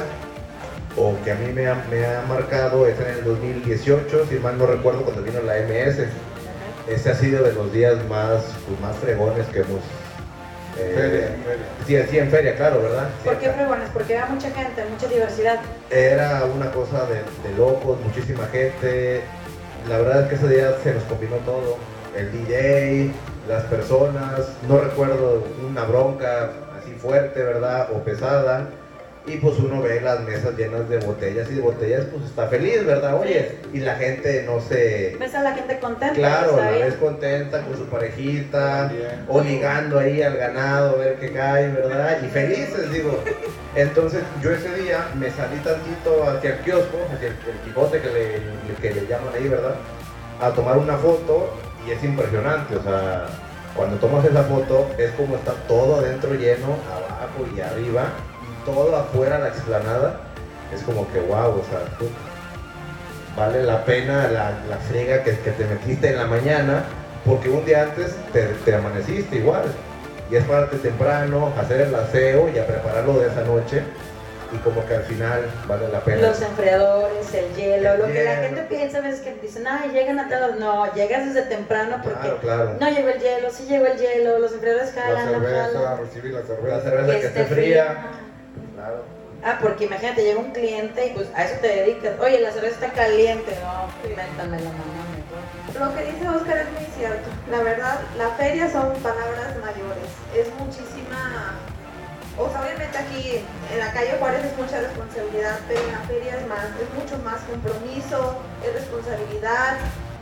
o 0.97 1.15
que 1.25 1.33
a 1.33 1.35
mí 1.37 1.53
me 1.53 1.67
ha, 1.69 1.75
me 1.91 2.05
ha 2.05 2.23
marcado, 2.29 2.87
es 2.87 2.99
en 3.01 3.07
el 3.07 3.25
2018, 3.25 4.27
si 4.29 4.35
mal 4.37 4.59
no 4.59 4.67
recuerdo, 4.67 5.03
cuando 5.03 5.23
vino 5.23 5.41
la 5.43 5.55
MS. 5.57 6.07
Ese 6.89 7.11
ha 7.11 7.15
sido 7.15 7.45
de 7.45 7.53
los 7.53 7.73
días 7.73 7.97
más, 8.09 8.43
pues, 8.67 8.81
más 8.81 8.97
fregones 8.97 9.47
que 9.49 9.61
hemos... 9.61 9.81
eh, 10.79 10.93
Feria, 10.95 11.29
feria. 11.87 12.05
Sí, 12.07 12.11
sí, 12.11 12.19
en 12.19 12.31
feria, 12.31 12.57
claro, 12.57 12.83
¿verdad? 12.83 13.09
¿Por 13.25 13.39
qué 13.39 13.51
fregones? 13.51 13.89
Porque 13.93 14.19
había 14.19 14.35
mucha 14.35 14.51
gente, 14.51 14.85
mucha 14.91 15.07
diversidad. 15.07 15.61
Era 15.91 16.45
una 16.45 16.71
cosa 16.73 17.07
de, 17.07 17.17
de 17.49 17.57
locos, 17.57 17.99
muchísima 18.05 18.47
gente. 18.47 19.23
La 19.89 19.99
verdad 19.99 20.23
es 20.23 20.29
que 20.29 20.35
ese 20.35 20.49
día 20.49 20.75
se 20.83 20.95
nos 20.95 21.05
combinó 21.05 21.37
todo. 21.37 21.79
El 22.17 22.33
DJ, 22.33 23.13
las 23.49 23.63
personas, 23.65 24.49
no 24.69 24.79
recuerdo 24.79 25.45
una 25.69 25.85
bronca 25.85 26.51
así 26.81 26.93
fuerte, 26.95 27.43
¿verdad? 27.43 27.89
O 27.93 28.03
pesada. 28.03 28.67
Y 29.27 29.37
pues 29.37 29.59
uno 29.59 29.83
ve 29.83 30.00
las 30.00 30.21
mesas 30.21 30.57
llenas 30.57 30.89
de 30.89 30.99
botellas 30.99 31.49
y 31.50 31.55
de 31.55 31.61
botellas, 31.61 32.07
pues 32.11 32.25
está 32.25 32.49
feliz, 32.49 32.85
¿verdad? 32.87 33.21
Oye, 33.21 33.59
y 33.73 33.81
la 33.81 33.95
gente 33.97 34.45
no 34.45 34.61
se... 34.61 35.15
¿Ves 35.21 35.35
a 35.35 35.43
la 35.43 35.53
gente 35.53 35.79
contenta? 35.79 36.15
Claro, 36.15 36.50
¿Está 36.53 36.71
la 36.71 36.79
ves 36.79 36.95
contenta 36.95 37.61
con 37.61 37.77
su 37.77 37.85
parejita, 37.85 38.89
Bien. 38.89 39.25
o 39.29 39.41
ligando 39.43 39.99
ahí 39.99 40.23
al 40.23 40.37
ganado, 40.37 40.95
a 40.95 40.99
ver 40.99 41.17
qué 41.17 41.33
cae, 41.33 41.69
¿verdad? 41.69 42.19
Y 42.25 42.29
felices, 42.29 42.91
digo. 42.91 43.23
Entonces 43.75 44.23
yo 44.43 44.53
ese 44.53 44.75
día 44.75 45.07
me 45.15 45.31
salí 45.31 45.57
tantito 45.59 46.25
hacia 46.25 46.55
el 46.55 46.59
kiosco, 46.61 46.99
hacia 47.15 47.29
el, 47.29 47.35
el 47.35 47.59
Quijote 47.65 48.00
que 48.00 48.09
le, 48.09 48.81
que 48.81 49.00
le 49.00 49.07
llaman 49.07 49.35
ahí, 49.35 49.49
¿verdad? 49.49 49.75
A 50.41 50.50
tomar 50.50 50.79
una 50.79 50.97
foto 50.97 51.55
y 51.87 51.91
es 51.91 52.03
impresionante, 52.03 52.75
o 52.75 52.83
sea, 52.83 53.27
cuando 53.77 53.97
tomas 53.97 54.25
esa 54.25 54.43
foto 54.45 54.89
es 54.99 55.11
como 55.12 55.37
está 55.37 55.53
todo 55.69 56.00
adentro 56.00 56.35
lleno, 56.35 56.77
abajo 56.91 57.47
y 57.55 57.61
arriba, 57.61 58.09
todo 58.64 58.95
afuera 58.97 59.38
la 59.38 59.49
explanada, 59.49 60.21
es 60.75 60.83
como 60.83 61.11
que 61.12 61.21
wow, 61.21 61.50
o 61.61 61.64
sea, 61.71 61.81
tú- 61.99 62.09
vale 63.37 63.62
la 63.62 63.85
pena 63.85 64.29
la, 64.29 64.52
la 64.69 64.76
friega 64.88 65.23
que, 65.23 65.38
que 65.38 65.50
te 65.52 65.64
metiste 65.64 66.09
en 66.09 66.17
la 66.19 66.26
mañana, 66.26 66.85
porque 67.25 67.49
un 67.49 67.64
día 67.64 67.83
antes 67.85 68.17
te, 68.33 68.43
te 68.64 68.75
amaneciste 68.75 69.37
igual. 69.37 69.64
Y 70.31 70.37
es 70.37 70.45
pararte 70.45 70.76
temprano, 70.79 71.52
hacer 71.61 71.81
el 71.81 71.95
aseo 71.95 72.49
y 72.55 72.59
a 72.59 72.67
prepararlo 72.67 73.19
de 73.19 73.29
esa 73.29 73.43
noche. 73.43 73.83
Y 74.52 74.57
como 74.59 74.85
que 74.87 74.95
al 74.95 75.02
final 75.05 75.43
vale 75.69 75.88
la 75.88 76.00
pena. 76.00 76.29
Los 76.29 76.43
enfriadores, 76.43 77.35
el 77.35 77.55
hielo, 77.55 77.93
El 77.95 77.99
lo 78.00 78.07
que 78.07 78.25
la 78.25 78.35
gente 78.37 78.62
piensa 78.69 78.99
es 79.09 79.21
que 79.21 79.35
dicen, 79.40 79.64
ay, 79.67 79.90
llegan 79.93 80.19
a 80.19 80.29
todas. 80.29 80.59
No, 80.59 80.93
llegas 80.95 81.26
desde 81.26 81.43
temprano 81.49 81.99
porque 82.02 82.19
Claro, 82.19 82.38
claro. 82.40 82.76
no 82.81 82.90
llegó 82.90 83.09
el 83.11 83.21
hielo, 83.21 83.49
sí 83.50 83.64
llegó 83.69 83.87
el 83.87 83.97
hielo, 83.99 84.38
los 84.40 84.52
enfriadores 84.52 84.95
La 84.95 85.02
jalan, 85.02 85.26
no 85.26 85.38
cerveza, 85.40 85.67
jalan. 85.73 85.99
recibir 85.99 86.33
la 86.35 86.40
La 86.40 86.47
cerveza. 86.47 86.81
cerveza 86.83 87.21
que 87.21 87.26
esté 87.26 87.45
fría. 87.47 87.99
Claro. 88.81 89.05
Ah, 89.45 89.59
porque 89.61 89.85
imagínate, 89.85 90.23
llega 90.23 90.41
un 90.41 90.53
cliente 90.53 91.07
y 91.07 91.11
pues 91.11 91.29
a 91.35 91.45
eso 91.45 91.57
te 91.61 91.69
dedicas. 91.69 92.19
Oye, 92.21 92.41
la 92.41 92.53
cerveza 92.53 92.75
está 92.75 92.93
caliente. 92.93 93.57
No, 93.63 93.89
métame 94.09 94.59
la 94.61 94.71
mamá 94.71 95.05
mejor. 95.17 95.89
Lo 95.89 95.95
que 95.95 96.13
dice 96.13 96.29
Oscar 96.29 96.59
es 96.59 96.73
muy 96.73 96.85
cierto. 96.97 97.29
La 97.51 97.63
verdad, 97.63 98.01
la 98.19 98.31
feria 98.31 98.71
son 98.71 98.93
palabras 99.01 99.57
mayores. 99.61 100.09
Es 100.35 100.49
muchísima. 100.59 101.57
O 102.39 102.49
sea, 102.51 102.63
obviamente 102.63 102.97
aquí 102.97 103.45
en 103.73 103.79
la 103.79 103.93
calle 103.93 104.17
Juárez 104.19 104.45
es 104.45 104.57
mucha 104.57 104.81
responsabilidad, 104.81 105.59
pero 105.69 105.81
en 105.81 105.93
la 105.93 106.01
feria 106.01 106.37
es 106.37 106.47
más, 106.47 106.65
es 106.81 106.89
mucho 106.97 107.19
más 107.23 107.41
compromiso, 107.43 108.41
es 108.65 108.73
responsabilidad, 108.73 109.77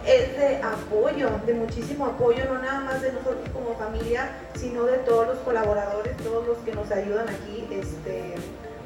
es 0.06 0.36
de 0.38 0.56
apoyo, 0.62 1.28
de 1.46 1.54
muchísimo 1.54 2.06
apoyo, 2.06 2.44
no 2.46 2.60
nada 2.60 2.80
más 2.80 3.02
de 3.02 3.12
nosotros 3.12 3.48
como 3.52 3.74
familia, 3.76 4.30
sino 4.54 4.84
de 4.84 4.98
todos 4.98 5.26
los 5.26 5.38
colaboradores, 5.38 6.16
todos 6.18 6.46
los 6.46 6.58
que 6.58 6.72
nos 6.72 6.90
ayudan 6.90 7.28
aquí, 7.28 7.68
este, 7.70 8.34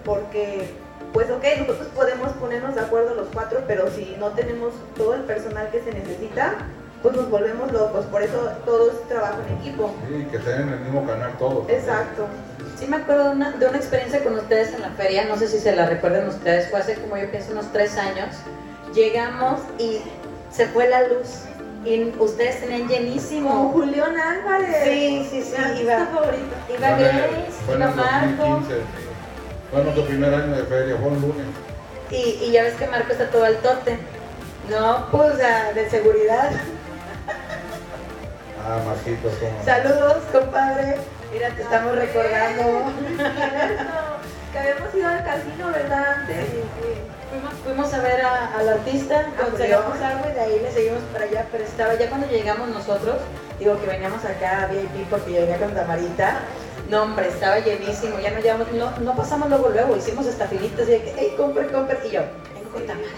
porque 0.05 0.71
pues 1.13 1.31
ok, 1.31 1.45
nosotros 1.61 1.89
podemos 1.95 2.33
ponernos 2.33 2.75
de 2.75 2.81
acuerdo 2.81 3.15
los 3.15 3.29
cuatro, 3.33 3.63
pero 3.67 3.91
si 3.91 4.17
no 4.19 4.31
tenemos 4.31 4.73
todo 4.97 5.15
el 5.15 5.23
personal 5.23 5.71
que 5.71 5.83
se 5.83 5.93
necesita, 5.93 6.55
pues 7.03 7.15
nos 7.17 7.29
volvemos 7.29 7.71
locos. 7.73 8.07
Por 8.07 8.23
eso 8.23 8.51
todo 8.65 8.91
es 8.91 9.09
trabajo 9.09 9.39
en 9.47 9.59
equipo. 9.59 9.93
Sí, 10.09 10.27
que 10.31 10.37
estén 10.39 10.63
en 10.63 10.69
el 10.71 10.81
mismo 10.81 11.07
canal 11.07 11.33
todos. 11.39 11.69
Exacto. 11.69 12.27
Sí 12.79 12.87
me 12.87 12.97
acuerdo 12.97 13.25
de 13.25 13.31
una, 13.31 13.51
de 13.53 13.67
una 13.67 13.77
experiencia 13.77 14.25
con 14.25 14.35
ustedes 14.37 14.73
en 14.73 14.81
la 14.81 14.91
feria, 14.91 15.27
no 15.27 15.37
sé 15.37 15.49
si 15.49 15.59
se 15.59 15.77
la 15.77 15.87
recuerdan 15.87 16.29
ustedes, 16.29 16.71
fue 16.71 16.81
hace 16.81 16.95
como 16.95 17.17
yo 17.17 17.31
pienso 17.31 17.53
unos 17.53 17.71
tres 17.73 17.97
años. 17.99 18.35
Llegamos 18.95 19.61
y 19.79 20.01
se 20.53 20.67
fue 20.67 20.89
la 20.89 21.03
luz 21.09 21.45
y 21.85 22.13
ustedes 22.19 22.61
tenían 22.61 22.83
Con 22.83 22.89
llenísimo. 22.91 23.71
Julián 23.73 24.17
Álvarez. 24.19 24.85
Sí, 24.85 25.27
sí, 25.31 25.43
sí, 25.43 25.55
Mi 25.75 25.81
iba- 25.81 26.07
favorito. 26.07 26.55
Iba 26.79 26.91
Grace, 26.91 27.53
fue 27.67 27.75
iba 27.77 27.87
Marco 27.91 28.43
2015, 28.45 28.75
sí. 28.77 28.83
Fue 29.71 29.83
nuestro 29.83 30.05
primer 30.05 30.35
año 30.35 30.57
de 30.57 30.65
feria, 30.65 30.97
fue 30.97 31.09
un 31.09 31.21
lunes. 31.23 31.47
y, 32.11 32.17
y 32.45 32.53
ya 32.53 32.63
ves 32.63 32.75
que 32.75 32.87
Marco 32.87 33.11
está 33.13 33.29
todo 33.31 33.45
al 33.45 33.57
tote. 33.57 33.99
No, 34.71 35.09
pues 35.11 35.35
ah, 35.43 35.73
de 35.75 35.89
seguridad. 35.91 36.51
Ah, 38.65 38.79
Marquitos, 38.87 39.33
como. 39.41 39.65
Saludos, 39.65 40.19
compadre. 40.31 40.97
Mira, 41.33 41.49
te 41.51 41.63
estamos 41.63 41.97
recordando. 41.97 42.85
Que 44.53 44.59
habíamos 44.59 44.95
ido 44.95 45.09
al 45.09 45.25
casino, 45.25 45.67
¿verdad? 45.73 46.05
Antes. 46.21 46.47
Fuimos, 47.33 47.55
fuimos 47.65 47.95
a 47.95 48.01
ver 48.03 48.21
a- 48.21 48.59
al 48.59 48.69
artista, 48.69 49.21
A 49.21 49.45
conseguimos 49.49 49.99
algo 50.03 50.29
y 50.31 50.35
de 50.35 50.41
ahí 50.41 50.61
le 50.61 50.71
seguimos 50.71 51.01
para 51.13 51.25
allá, 51.25 51.47
pero 51.51 51.65
estaba 51.65 51.95
ya 51.95 52.09
cuando 52.11 52.27
llegamos 52.27 52.69
nosotros, 52.69 53.17
digo 53.59 53.81
que 53.81 53.87
veníamos 53.87 54.23
acá 54.25 54.65
a 54.65 54.67
VIP 54.67 55.07
porque 55.09 55.33
yo 55.33 55.41
venía 55.41 55.59
con 55.59 55.73
Tamarita, 55.75 56.41
no 56.91 57.05
hombre, 57.05 57.29
estaba 57.29 57.59
llenísimo, 57.61 58.19
ya 58.21 58.33
no 58.33 58.41
llevamos, 58.41 58.71
no, 58.73 58.91
no 58.99 59.17
pasamos 59.17 59.49
luego 59.49 59.71
luego, 59.71 59.97
hicimos 59.97 60.27
hasta 60.27 60.47
filitas 60.47 60.87
y 60.89 60.91
de 60.91 61.03
que, 61.05 61.15
hey, 61.17 61.35
compre, 61.39 61.69
compre, 61.69 61.99
y 62.07 62.11
yo, 62.11 62.21
vengo 62.55 62.71
con 62.71 62.87
Tamara. 62.87 63.09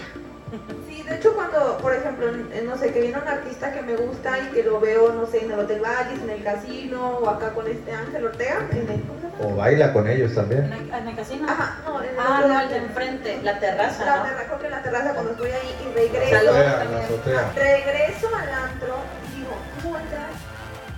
Sí, 0.87 1.03
de 1.03 1.15
hecho 1.15 1.33
cuando, 1.33 1.77
por 1.77 1.93
ejemplo, 1.93 2.27
no 2.31 2.77
sé, 2.77 2.91
que 2.93 3.01
viene 3.01 3.17
un 3.17 3.27
artista 3.27 3.71
que 3.73 3.81
me 3.81 3.95
gusta 3.95 4.37
y 4.39 4.47
que 4.53 4.63
lo 4.63 4.79
veo, 4.79 5.11
no 5.13 5.25
sé, 5.25 5.43
en 5.43 5.51
el 5.51 5.59
Hotel 5.59 5.81
Valles, 5.81 6.19
en 6.21 6.29
el 6.29 6.43
casino, 6.43 7.17
o 7.19 7.29
acá 7.29 7.49
con 7.51 7.67
este 7.67 7.91
Ángel 7.91 8.25
Ortega, 8.25 8.67
en 8.71 8.89
el. 8.89 9.03
O 9.37 9.53
baila 9.55 9.91
con 9.91 10.07
ellos 10.07 10.29
¿En 10.31 10.35
también. 10.35 10.63
el, 10.71 10.93
en 10.93 11.07
el 11.09 11.15
casino? 11.15 11.45
Ajá, 11.49 11.77
no, 11.85 12.01
en 12.01 12.09
el 12.09 12.15
Ah, 12.19 12.35
otro 12.39 12.47
no, 12.53 12.61
el 12.61 12.69
de 12.69 12.77
enfrente, 12.77 13.39
la 13.43 13.59
terraza, 13.59 14.05
La 14.05 14.15
¿no? 14.17 14.23
terraza, 14.23 14.45
creo 14.47 14.59
que 14.59 14.65
en 14.65 14.71
la 14.71 14.81
terraza 14.81 15.13
cuando 15.13 15.31
estoy 15.33 15.51
ahí 15.51 15.75
y 15.83 15.93
regreso. 15.93 16.35
Azotea, 16.37 16.77
también. 16.79 16.91
la 16.99 17.05
azotea. 17.05 17.51
Regreso 17.55 18.27
al 18.35 18.49
antro 18.49 18.95
y 19.27 19.39
digo, 19.39 19.51
¿cómo 19.75 19.89
voy 19.91 19.99
a 19.99 20.03
entrar? 20.03 20.29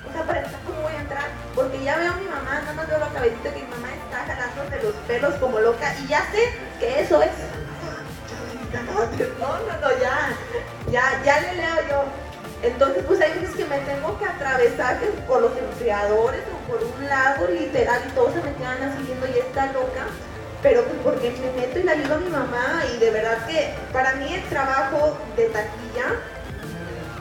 O 0.08 0.14
sea, 0.14 0.24
para 0.24 0.40
empezar, 0.40 0.60
¿cómo 0.68 0.82
voy 0.82 0.94
a 0.94 1.00
entrar? 1.02 1.26
Porque 1.56 1.84
ya 1.84 1.98
veo 1.98 2.12
a 2.12 2.16
mi 2.16 2.26
mamá, 2.26 2.60
nada 2.62 2.74
más 2.74 2.88
veo 2.88 3.00
la 3.00 3.08
cabecita 3.10 3.50
que 3.54 3.62
mi 3.64 3.70
mamá 3.70 3.88
está 3.94 4.18
jalando 4.34 4.70
de 4.76 4.84
los 4.84 4.94
pelos 5.08 5.34
como 5.36 5.60
loca 5.60 5.94
y 6.04 6.08
ya 6.08 6.22
sé 6.32 6.54
que 6.80 7.02
eso 7.02 7.22
es. 7.24 7.32
No, 8.74 9.60
no, 9.60 9.80
no, 9.82 10.00
ya, 10.02 10.36
ya, 10.92 11.24
ya 11.24 11.42
le 11.42 11.56
leo 11.56 11.76
yo. 11.90 12.04
Entonces, 12.64 13.04
pues 13.08 13.22
hay 13.22 13.34
veces 13.40 13.56
que 13.56 13.66
me 13.66 13.78
tengo 13.80 14.18
que 14.18 14.26
atravesar 14.26 15.00
por 15.28 15.42
los 15.42 15.52
enfriadores 15.58 16.42
o 16.54 16.72
por 16.72 16.84
un 16.84 17.08
lago 17.08 17.48
literal 17.48 18.02
y 18.08 18.12
todos 18.12 18.34
se 18.34 18.42
me 18.42 18.54
quedan 18.56 18.82
así 18.84 19.04
viendo 19.04 19.28
y 19.28 19.40
está 19.40 19.68
loca. 19.68 20.08
Pero 20.64 20.84
pues 20.84 20.98
porque 21.04 21.32
me 21.32 21.62
meto 21.62 21.80
y 21.80 21.84
le 21.84 21.92
ayudo 21.92 22.16
a 22.16 22.18
mi 22.18 22.30
mamá 22.30 22.84
y 22.94 22.98
de 22.98 23.12
verdad 23.12 23.46
que 23.46 23.76
para 23.94 24.16
mí 24.16 24.34
el 24.34 24.44
trabajo 24.46 25.18
de 25.36 25.46
taquilla 25.50 26.20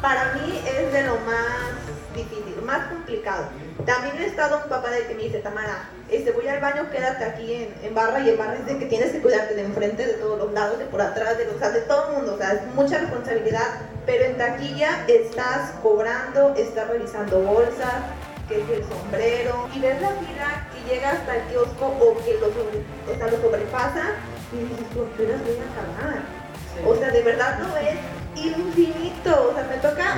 para 0.01 0.35
mí 0.35 0.63
es 0.67 0.93
de 0.93 1.03
lo 1.03 1.17
más 1.21 2.15
difícil, 2.15 2.63
más 2.63 2.87
complicado. 2.89 3.49
También 3.85 4.17
he 4.19 4.27
estado 4.27 4.63
un 4.63 4.69
papá 4.69 4.91
de 4.91 5.07
que 5.07 5.15
me 5.15 5.25
dice, 5.25 5.39
Tamara, 5.41 5.91
este, 6.09 6.33
voy 6.33 6.49
al 6.49 6.61
baño, 6.61 6.91
quédate 6.91 7.25
aquí 7.25 7.53
en, 7.55 7.75
en 7.83 7.95
barra 7.95 8.21
y 8.21 8.31
en 8.31 8.39
barra 8.39 8.55
es 8.55 8.67
de 8.67 8.79
que 8.79 8.87
tienes 8.87 9.13
que 9.13 9.21
cuidarte 9.21 9.55
de 9.55 9.63
enfrente, 9.63 10.07
de 10.07 10.15
todos 10.15 10.39
los 10.39 10.53
lados, 10.53 10.79
de 10.79 10.87
por 10.87 11.03
atrás, 11.03 11.37
de 11.37 11.45
los, 11.45 11.57
o 11.57 11.59
sea, 11.59 11.71
de 11.71 11.83
todo 11.83 12.09
el 12.09 12.17
mundo, 12.17 12.35
o 12.35 12.39
sea, 12.39 12.53
es 12.55 12.75
mucha 12.75 12.99
responsabilidad, 12.99 13.81
pero 14.07 14.25
en 14.25 14.39
taquilla 14.39 15.05
estás 15.07 15.73
cobrando, 15.83 16.55
estás 16.57 16.89
revisando 16.89 17.41
bolsas, 17.41 18.03
que 18.49 18.63
es 18.63 18.71
el 18.71 18.85
sombrero, 18.85 19.69
y 19.75 19.81
ves 19.81 20.01
la 20.01 20.11
fila 20.11 20.69
que 20.73 20.95
llega 20.95 21.11
hasta 21.11 21.37
el 21.37 21.43
kiosco 21.45 21.87
o 21.87 22.17
que 22.25 22.35
lo, 22.35 22.47
sobre, 22.47 22.83
o 23.13 23.19
sea, 23.19 23.27
lo 23.29 23.43
sobrepasa 23.43 24.05
y 24.53 24.59
dices, 24.59 24.87
¿por 24.95 25.09
qué 25.11 25.29
las 25.29 25.41
voy 25.43 25.57
a? 25.59 26.89
O 26.89 26.95
sea, 26.97 27.11
de 27.11 27.23
verdad 27.23 27.59
no 27.59 27.77
es 27.77 27.97
infinito. 28.37 28.66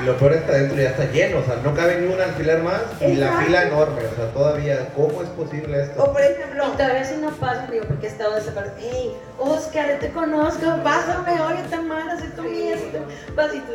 Lo 0.08 0.16
peor 0.16 0.32
es 0.32 0.42
que 0.42 0.50
adentro 0.52 0.76
ya 0.78 0.88
está 0.90 1.04
lleno, 1.04 1.38
o 1.40 1.44
sea, 1.44 1.56
no 1.62 1.74
cabe 1.74 2.00
ni 2.00 2.12
un 2.12 2.18
alfiler 2.20 2.62
más 2.62 2.80
y 3.00 3.14
la 3.14 3.32
fila 3.42 3.62
enorme, 3.64 4.00
o 4.06 4.16
sea, 4.16 4.26
todavía, 4.32 4.88
¿cómo 4.96 5.22
es 5.22 5.28
posible 5.30 5.82
esto? 5.82 6.02
O 6.02 6.12
por 6.12 6.22
ejemplo, 6.22 6.64
Y 6.72 6.76
todavía 6.76 7.04
si 7.04 7.16
no 7.16 7.30
pasan, 7.32 7.70
digo, 7.70 7.84
porque 7.86 8.06
he 8.06 8.10
estado 8.10 8.34
desaparecido. 8.36 8.78
Hey, 8.90 9.16
Oscar, 9.38 9.86
yo 9.90 9.98
te 9.98 10.10
conozco, 10.10 10.64
pásame, 10.82 11.40
oye, 11.42 11.62
Tamara, 11.70 12.18
soy 12.18 12.28
tu 12.28 12.42
mía, 12.42 12.76
soy 12.78 12.90
tu 13.00 13.34
pasito. 13.34 13.66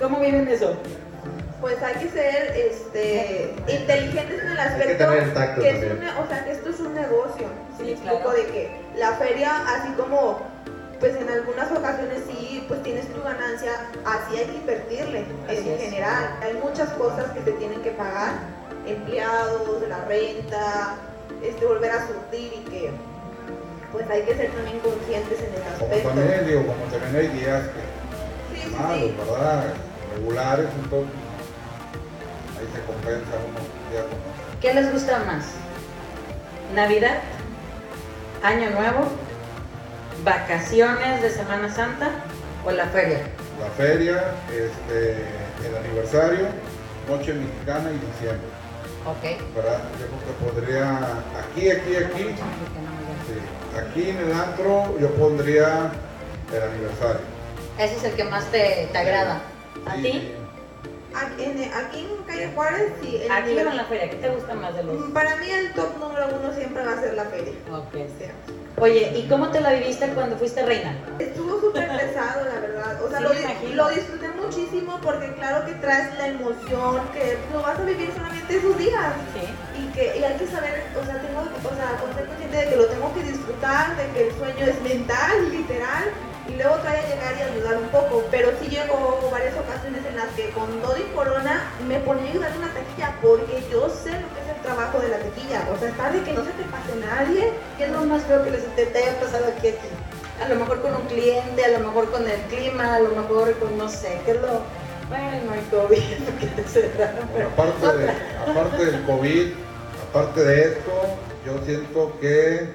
¿Cómo 0.00 0.20
viven 0.20 0.46
eso? 0.48 0.76
pues 1.60 1.80
hay 1.80 1.94
que 1.94 2.08
ser 2.10 2.56
este, 2.56 3.54
inteligentes 3.68 4.40
en 4.42 4.48
el 4.48 4.56
que 4.56 4.62
aspecto 4.62 5.04
tener 5.06 5.22
que 5.22 5.28
es 5.28 5.34
también. 5.34 5.92
un, 5.92 6.00
ne- 6.00 6.10
o 6.20 6.26
sea, 6.26 6.44
que 6.44 6.50
esto 6.50 6.70
es 6.70 6.80
un 6.80 6.92
negocio. 6.92 7.46
¿sí? 7.46 7.76
Sí, 7.78 7.82
me 7.84 7.90
explico 7.92 8.18
claro. 8.18 8.32
de 8.36 8.46
que 8.46 8.70
la 8.98 9.12
feria, 9.12 9.52
así 9.68 9.92
como 9.92 10.40
pues 11.02 11.16
en 11.16 11.28
algunas 11.28 11.68
ocasiones 11.72 12.20
sí, 12.28 12.64
pues 12.68 12.80
tienes 12.84 13.12
tu 13.12 13.20
ganancia, 13.24 13.72
así 14.06 14.36
hay 14.38 14.44
que 14.46 14.54
invertirle 14.54 15.24
Así 15.48 15.58
en 15.58 15.68
es. 15.74 15.80
general. 15.80 16.38
Hay 16.40 16.54
muchas 16.62 16.90
cosas 16.90 17.32
que 17.32 17.42
se 17.42 17.50
tienen 17.58 17.82
que 17.82 17.90
pagar, 17.90 18.34
empleados, 18.86 19.82
la 19.88 20.04
renta, 20.04 20.94
este, 21.42 21.66
volver 21.66 21.90
a 21.90 22.06
surtir 22.06 22.52
y 22.54 22.70
que 22.70 22.92
pues 23.90 24.08
hay 24.10 24.22
que 24.22 24.34
ser 24.36 24.52
también 24.52 24.78
conscientes 24.78 25.40
en 25.40 25.48
Como 25.52 25.92
aspecto. 25.92 26.08
también, 26.10 26.46
digo, 26.46 26.66
como 26.68 26.84
también 26.84 27.16
hay 27.16 27.28
días 27.40 27.62
que 27.66 28.54
Sí, 28.54 28.62
sí, 28.68 28.70
malos, 28.70 28.98
sí. 29.00 29.14
¿verdad? 29.18 29.64
Regulares, 30.14 30.66
entonces 30.84 31.14
ahí 32.60 32.68
se 32.72 32.80
compensa 32.86 33.32
uno 33.48 33.58
un 33.58 33.90
día 33.90 34.02
con 34.02 34.12
otro. 34.12 34.60
¿Qué 34.60 34.72
les 34.72 34.92
gusta 34.92 35.18
más? 35.26 35.46
¿Navidad? 36.76 37.18
¿Año 38.44 38.70
Nuevo? 38.70 39.08
¿Vacaciones 40.24 41.22
de 41.22 41.30
Semana 41.30 41.72
Santa? 41.74 42.10
¿O 42.64 42.70
la 42.70 42.86
feria? 42.86 43.18
La 43.60 43.70
feria, 43.70 44.34
este, 44.50 45.12
el 45.66 45.76
aniversario, 45.84 46.46
Noche 47.08 47.34
Mexicana 47.34 47.90
y 47.90 47.98
diciembre, 48.12 48.46
Ok. 49.04 49.54
¿verdad? 49.56 49.78
Yo 49.98 50.06
creo 50.06 50.54
que 50.54 50.60
podría, 50.60 50.98
aquí, 51.40 51.70
aquí, 51.70 51.96
aquí, 51.96 52.22
sí, 53.26 53.78
aquí 53.78 54.10
en 54.10 54.16
el 54.18 54.32
antro 54.32 54.96
yo 55.00 55.10
pondría 55.14 55.90
el 56.54 56.62
aniversario. 56.62 57.20
Ese 57.78 57.96
es 57.96 58.04
el 58.04 58.12
que 58.12 58.24
más 58.24 58.44
te, 58.52 58.88
te 58.92 58.98
agrada. 58.98 59.40
¿A 59.86 59.94
Sí, 59.96 60.02
ti? 60.02 60.32
Aquí 61.14 61.44
en, 61.44 61.74
aquí 61.74 62.08
en 62.10 62.22
Calle 62.24 62.50
Juárez, 62.54 62.92
sí. 63.02 63.20
el 63.24 63.30
Aquí 63.32 63.50
nivel- 63.50 63.66
o 63.66 63.70
en 63.70 63.76
la 63.76 63.84
feria, 63.84 64.08
¿qué 64.10 64.16
te 64.16 64.28
gusta 64.30 64.54
más 64.54 64.74
de 64.76 64.84
los? 64.84 65.10
Para 65.12 65.36
mí 65.36 65.50
el 65.50 65.72
top 65.74 65.98
número 65.98 66.26
uno 66.40 66.54
siempre 66.54 66.86
va 66.86 66.92
a 66.92 67.00
ser 67.00 67.14
la 67.14 67.24
feria. 67.24 67.52
Ok. 67.72 67.94
Oye, 68.82 69.12
¿y 69.16 69.28
cómo 69.28 69.48
te 69.52 69.60
la 69.60 69.74
viviste 69.74 70.08
cuando 70.08 70.36
fuiste 70.36 70.66
reina? 70.66 70.98
Estuvo 71.20 71.60
súper 71.60 71.86
pesado, 71.86 72.44
la 72.44 72.58
verdad. 72.58 73.00
O 73.04 73.08
sea, 73.08 73.20
Sí, 73.60 73.74
lo, 73.74 73.88
disfruté 73.90 74.26
muchísimo 74.30 74.98
porque 75.00 75.32
claro 75.34 75.64
que 75.64 75.74
traes 75.74 76.18
la 76.18 76.26
emoción, 76.26 77.00
que 77.12 77.38
lo 77.52 77.62
vas 77.62 77.78
a 77.78 77.84
vivir 77.84 78.10
solamente 78.12 78.56
esos 78.56 78.76
días. 78.76 79.14
Sí. 79.34 79.46
Y 79.80 79.86
que 79.92 80.18
y 80.18 80.24
hay 80.24 80.34
que 80.36 80.48
saber, 80.48 80.82
o 81.00 81.06
sea, 81.06 81.14
tengo, 81.22 81.42
o 81.42 81.76
sea, 81.76 81.96
ser 82.16 82.26
consciente 82.26 82.56
de 82.56 82.68
que 82.70 82.76
lo 82.76 82.86
tengo 82.86 83.14
que 83.14 83.22
disfrutar, 83.22 83.96
de 83.96 84.08
que 84.14 84.26
el 84.26 84.34
sueño 84.34 84.66
es 84.66 84.82
mental, 84.82 85.52
literal, 85.52 86.04
y 86.48 86.56
luego 86.56 86.74
trae 86.78 86.98
a 86.98 87.08
llegar 87.08 87.34
y 87.38 87.42
ayudar 87.54 87.76
un 87.76 87.88
poco, 87.90 88.24
pero 88.32 88.50
sí 88.60 88.66
llegó 88.66 89.28
varias 89.30 89.54
ocasiones 89.54 90.04
en 90.04 90.16
las 90.16 90.26
que 90.34 90.50
con 90.50 90.68
todo 90.82 90.96
y 90.98 91.02
corona 91.14 91.70
me 91.86 92.00
ponía 92.00 92.24
a 92.24 92.30
ayudar 92.30 92.50
en 92.50 92.58
una 92.58 92.74
taquilla 92.74 93.14
porque 93.22 93.62
yo 93.70 93.88
sé 93.88 94.10
lo 94.10 94.26
que 94.34 94.41
trabajo 94.74 95.00
de 95.00 95.08
la 95.08 95.18
taquilla, 95.18 95.68
o 95.72 95.78
sea, 95.78 95.88
está 95.90 96.10
de 96.10 96.22
que 96.22 96.32
no 96.32 96.44
se 96.44 96.50
te 96.52 96.64
pase 96.64 96.96
nadie, 97.00 97.52
¿Qué 97.76 97.84
es 97.84 97.90
lo 97.90 98.04
más 98.04 98.22
feo 98.22 98.42
que 98.44 98.50
les 98.50 98.64
te, 98.74 98.86
te 98.86 98.98
haya 98.98 99.20
pasado 99.20 99.44
aquí 99.56 99.68
a 99.68 99.72
ti? 99.72 99.88
A 100.44 100.48
lo 100.48 100.56
mejor 100.56 100.80
con 100.82 100.96
un 100.96 101.02
cliente, 101.02 101.64
a 101.64 101.78
lo 101.78 101.86
mejor 101.86 102.10
con 102.10 102.28
el 102.28 102.40
clima, 102.42 102.94
a 102.94 103.00
lo 103.00 103.10
mejor 103.10 103.58
con 103.58 103.76
no 103.76 103.88
sé, 103.88 104.20
¿qué 104.24 104.32
es 104.32 104.40
lo...? 104.40 104.60
Bueno, 105.08 105.52
el 105.54 105.64
COVID, 105.70 105.98
que 106.40 106.48
pero... 107.34 107.48
Aparte, 107.48 107.98
de, 107.98 108.10
aparte 108.50 108.84
del 108.86 109.02
COVID, 109.04 109.52
aparte 110.08 110.44
de 110.44 110.62
esto, 110.62 110.92
yo 111.44 111.64
siento 111.66 112.18
que 112.18 112.72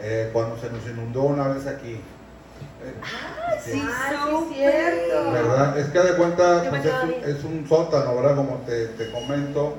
eh, 0.00 0.30
cuando 0.32 0.56
se 0.58 0.70
nos 0.70 0.84
inundó 0.86 1.22
una 1.22 1.48
vez 1.48 1.66
aquí, 1.66 1.94
eh, 1.94 2.94
Sí, 3.64 3.82
Ah, 3.84 4.28
sí, 4.48 4.54
cierto. 4.54 5.32
¿verdad? 5.32 5.78
Es 5.78 5.88
que 5.88 5.98
de 5.98 6.16
cuenta, 6.16 6.66
pues, 6.70 6.84
es, 6.84 6.92
un, 7.02 7.12
es 7.30 7.44
un 7.44 7.68
sótano, 7.68 8.14
¿verdad? 8.14 8.36
Como 8.36 8.58
te, 8.58 8.86
te 8.88 9.10
comento. 9.10 9.74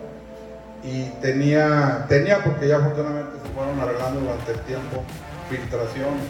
Y 0.83 1.09
tenía, 1.21 2.05
tenía, 2.07 2.43
porque 2.43 2.67
ya 2.67 2.77
afortunadamente 2.77 3.39
se 3.43 3.53
fueron 3.53 3.79
arreglando 3.79 4.21
durante 4.21 4.51
el 4.51 4.59
tiempo, 4.61 5.03
filtraciones. 5.49 6.23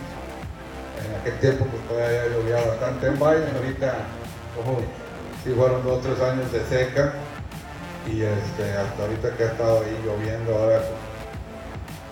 En 1.05 1.21
aquel 1.21 1.39
tiempo 1.39 1.65
pues 1.65 1.83
todavía 1.87 2.27
llovía 2.27 2.67
bastante 2.67 3.07
en 3.07 3.19
Valle, 3.19 3.45
ahorita, 3.55 3.93
ojo, 4.59 4.81
sí 5.43 5.51
fueron 5.51 5.83
dos, 5.83 6.01
tres 6.01 6.19
años 6.21 6.51
de 6.51 6.61
seca. 6.65 7.13
Y 8.07 8.21
este, 8.21 8.71
hasta 8.71 9.03
ahorita 9.03 9.35
que 9.35 9.43
ha 9.43 9.47
estado 9.47 9.81
ahí 9.81 9.99
lloviendo, 10.05 10.55
ahora 10.57 10.79
pues, 10.79 11.07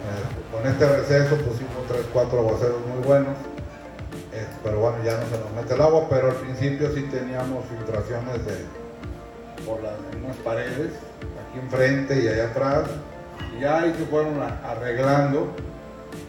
eh, 0.05 0.51
con 0.51 0.67
este 0.67 0.85
receso 0.87 1.37
pusimos 1.37 1.87
tres, 1.87 2.05
cuatro 2.11 2.39
aguaceros 2.39 2.85
muy 2.85 3.03
buenos. 3.03 3.35
Eh, 4.33 4.45
pero 4.61 4.79
bueno, 4.81 4.97
ya 5.03 5.17
no 5.17 5.25
se 5.29 5.39
nos 5.39 5.51
mete 5.55 5.73
el 5.73 5.81
agua, 5.81 6.07
pero 6.09 6.31
al 6.31 6.35
principio 6.35 6.93
sí 6.93 7.03
teníamos 7.03 7.63
filtraciones 7.65 8.45
de, 8.45 8.84
por 9.65 9.81
las 9.81 9.93
mismas 10.13 10.35
paredes, 10.43 10.91
aquí 11.49 11.59
enfrente 11.59 12.21
y 12.21 12.27
allá 12.27 12.45
atrás. 12.45 12.83
Y 13.57 13.61
ya 13.61 13.79
ahí 13.81 13.93
se 13.97 14.05
fueron 14.05 14.39
arreglando, 14.63 15.47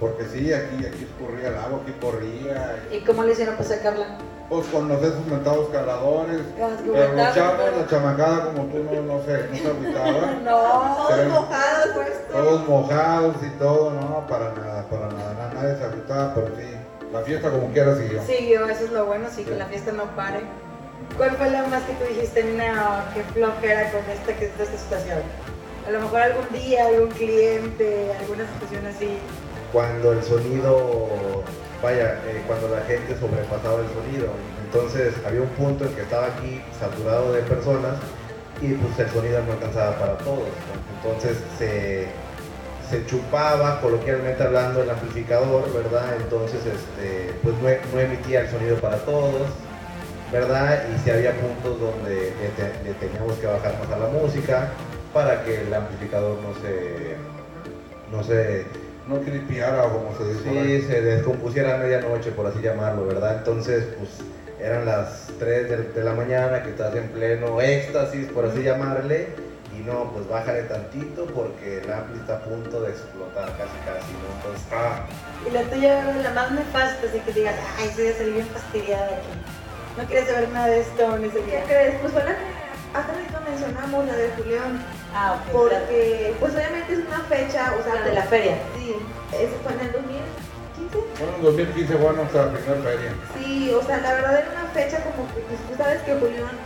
porque 0.00 0.24
sí, 0.24 0.52
aquí, 0.52 0.84
aquí 0.86 1.04
escurría 1.10 1.48
el 1.48 1.56
agua, 1.56 1.80
aquí 1.82 1.92
corría. 2.00 2.76
¿Y 2.90 3.00
cómo 3.00 3.22
le 3.24 3.32
hicieron 3.32 3.56
para 3.56 3.68
sacarla? 3.68 4.06
Pues 4.48 4.64
con 4.68 4.86
los 4.88 5.02
esos 5.02 5.26
mentados 5.26 5.68
cargadores, 5.70 6.40
pero 6.54 6.68
los 6.70 6.80
cubetazos, 6.82 7.34
chavos, 7.34 7.60
pero- 7.64 7.76
la 7.80 7.86
chamacada 7.88 8.44
como 8.46 8.62
tú, 8.66 8.78
no, 8.84 9.02
no 9.02 9.24
sé, 9.24 9.48
no 9.50 9.56
se 9.56 9.68
agüitaba. 9.68 10.32
No. 10.44 11.06
todos 11.08 11.28
mojados, 11.28 11.88
pues. 11.94 12.28
Todos 12.30 12.68
mojados 12.68 13.36
y 13.42 13.50
todo, 13.58 13.90
no, 13.90 14.26
para 14.28 14.52
nada, 14.54 14.84
para 14.88 15.06
nada, 15.08 15.34
nada, 15.34 15.52
nadie 15.54 15.76
se 15.76 15.84
agüitaba, 15.84 16.34
pero 16.34 16.46
sí, 16.56 16.62
la 17.12 17.20
fiesta 17.22 17.50
como 17.50 17.68
quiera 17.72 17.96
siguió. 17.96 18.22
Siguió, 18.22 18.68
eso 18.68 18.84
es 18.84 18.92
lo 18.92 19.06
bueno, 19.06 19.26
sí, 19.34 19.42
que 19.42 19.56
la 19.56 19.66
fiesta 19.66 19.90
no 19.92 20.04
pare. 20.14 20.40
¿Cuál 21.16 21.30
fue 21.36 21.50
la 21.50 21.66
más 21.66 21.82
que 21.84 21.92
tú 21.94 22.04
dijiste, 22.14 22.44
no, 22.44 23.02
qué 23.14 23.22
flojera 23.32 23.90
con 23.90 24.00
esta, 24.10 24.32
que- 24.36 24.46
esta 24.46 24.64
situación? 24.66 25.18
A 25.86 25.90
lo 25.90 26.00
mejor 26.00 26.20
algún 26.20 26.48
día, 26.52 26.86
algún 26.86 27.10
cliente, 27.10 28.12
alguna 28.20 28.44
situación 28.52 28.86
así. 28.86 29.18
cuando 29.72 30.12
el 30.12 30.22
sonido, 30.22 31.42
vaya, 31.82 32.18
eh, 32.26 32.42
cuando 32.46 32.68
la 32.68 32.82
gente 32.82 33.14
sobrepasaba 33.18 33.80
el 33.82 33.88
sonido. 33.88 34.28
Entonces 34.64 35.14
había 35.26 35.42
un 35.42 35.48
punto 35.50 35.84
en 35.84 35.90
que 35.94 36.02
estaba 36.02 36.26
aquí 36.26 36.62
saturado 36.80 37.32
de 37.32 37.42
personas 37.42 37.96
y 38.62 38.72
pues 38.74 38.98
el 38.98 39.10
sonido 39.10 39.42
no 39.44 39.52
alcanzaba 39.52 39.98
para 39.98 40.18
todos. 40.18 40.38
¿no? 40.48 40.74
Entonces 41.10 41.36
se, 41.58 42.06
se 42.88 43.06
chupaba, 43.06 43.80
coloquialmente 43.80 44.42
hablando, 44.42 44.82
el 44.82 44.90
amplificador, 44.90 45.70
¿verdad? 45.72 46.16
Entonces 46.20 46.60
este, 46.64 47.32
pues 47.42 47.54
no, 47.56 47.68
no 47.92 48.00
emitía 48.00 48.40
el 48.42 48.50
sonido 48.50 48.76
para 48.78 48.96
todos. 48.98 49.42
¿Verdad? 50.32 50.84
Y 50.94 50.98
si 51.04 51.10
había 51.10 51.32
puntos 51.32 51.80
donde 51.80 52.14
le, 52.40 52.48
te- 52.56 52.84
le 52.84 52.94
teníamos 52.94 53.34
que 53.38 53.46
bajar 53.46 53.74
más 53.78 53.90
a 53.92 53.98
la 53.98 54.08
música 54.08 54.68
para 55.12 55.44
que 55.44 55.62
el 55.62 55.72
amplificador 55.72 56.38
no 56.42 56.52
se, 56.60 57.16
no 58.10 58.22
se, 58.24 58.64
No 59.08 59.20
cripiara 59.20 59.82
como 59.84 60.16
se 60.18 60.24
dice. 60.32 60.80
sí, 60.82 60.86
se 60.88 61.00
descompusiera 61.00 61.74
a 61.76 61.78
medianoche, 61.78 62.32
por 62.32 62.46
así 62.46 62.60
llamarlo, 62.60 63.06
¿verdad? 63.06 63.36
Entonces, 63.38 63.84
pues 63.98 64.10
eran 64.60 64.84
las 64.86 65.28
3 65.38 65.68
de, 65.70 65.76
de 65.76 66.02
la 66.04 66.12
mañana 66.12 66.62
que 66.62 66.70
estás 66.70 66.94
en 66.96 67.08
pleno 67.10 67.60
éxtasis, 67.60 68.26
por 68.32 68.46
así 68.46 68.62
llamarle, 68.62 69.28
y 69.78 69.80
no, 69.84 70.10
pues 70.12 70.26
bájale 70.28 70.62
tantito 70.62 71.26
porque 71.26 71.82
el 71.82 71.92
ampli 71.92 72.18
está 72.18 72.36
a 72.36 72.40
punto 72.40 72.80
de 72.80 72.90
explotar 72.90 73.46
casi 73.58 73.76
casi, 73.84 74.12
¿no? 74.12 74.34
Entonces, 74.36 74.66
ah, 74.72 75.04
Y 75.46 75.50
la 75.52 75.62
tuya 75.70 75.98
era 76.02 76.16
la 76.22 76.30
más 76.32 76.50
nefasta, 76.52 77.06
así 77.06 77.20
que 77.20 77.32
digas, 77.32 77.54
ay, 77.78 77.92
sí, 77.94 78.04
ya 78.04 78.14
salí 78.16 78.32
bien 78.32 78.46
fastidiada 78.48 79.06
aquí. 79.06 79.28
No 79.96 80.04
quieres 80.04 80.28
saber 80.28 80.48
nada 80.50 80.66
de 80.68 80.80
esto 80.80 81.16
en 81.16 81.24
ese 81.24 81.38
¿Qué 81.40 81.46
día. 81.50 81.64
crees? 81.64 82.00
Pues 82.00 82.12
fue 82.12 82.24
la 82.24 82.32
que 82.32 82.44
hace 82.94 83.12
mencionamos, 83.50 84.06
la 84.06 84.16
de 84.16 84.30
Julián, 84.36 84.84
Ah, 85.14 85.38
ok. 85.40 85.52
porque 85.52 86.34
pues 86.40 86.54
obviamente 86.54 86.92
es 86.92 86.98
una 87.06 87.20
fecha, 87.20 87.72
o 87.78 87.82
sea, 87.82 87.94
La 87.96 88.02
de 88.02 88.12
la 88.14 88.22
feria. 88.22 88.56
Sí, 88.76 88.94
eso 89.32 89.54
fue 89.62 89.72
en 89.74 89.80
el 89.80 89.92
2015. 89.92 90.98
Bueno, 91.18 91.36
en 91.36 91.42
2015 91.42 91.96
fue 91.96 92.12
nuestra 92.12 92.50
primera 92.52 92.82
feria. 92.82 93.12
Sí, 93.38 93.72
o 93.74 93.82
sea, 93.82 93.98
la 93.98 94.12
verdad 94.14 94.38
era 94.40 94.50
una 94.50 94.70
fecha 94.72 94.98
como 95.04 95.26
que, 95.32 95.40
pues 95.40 95.60
tú 95.70 95.76
sabes 95.76 96.02
que 96.02 96.14
Julián, 96.14 96.56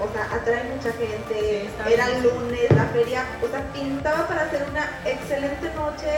o 0.00 0.06
sea, 0.12 0.24
atrae 0.32 0.64
mucha 0.74 0.92
gente, 0.92 1.68
Sí, 1.68 1.92
era 1.92 2.06
bien. 2.06 2.16
el 2.18 2.22
lunes, 2.24 2.70
la 2.74 2.84
feria, 2.86 3.24
o 3.44 3.48
sea, 3.48 3.60
pintaba 3.72 4.26
para 4.26 4.42
hacer 4.42 4.64
una 4.70 4.84
excelente 5.04 5.66
noche, 5.76 6.08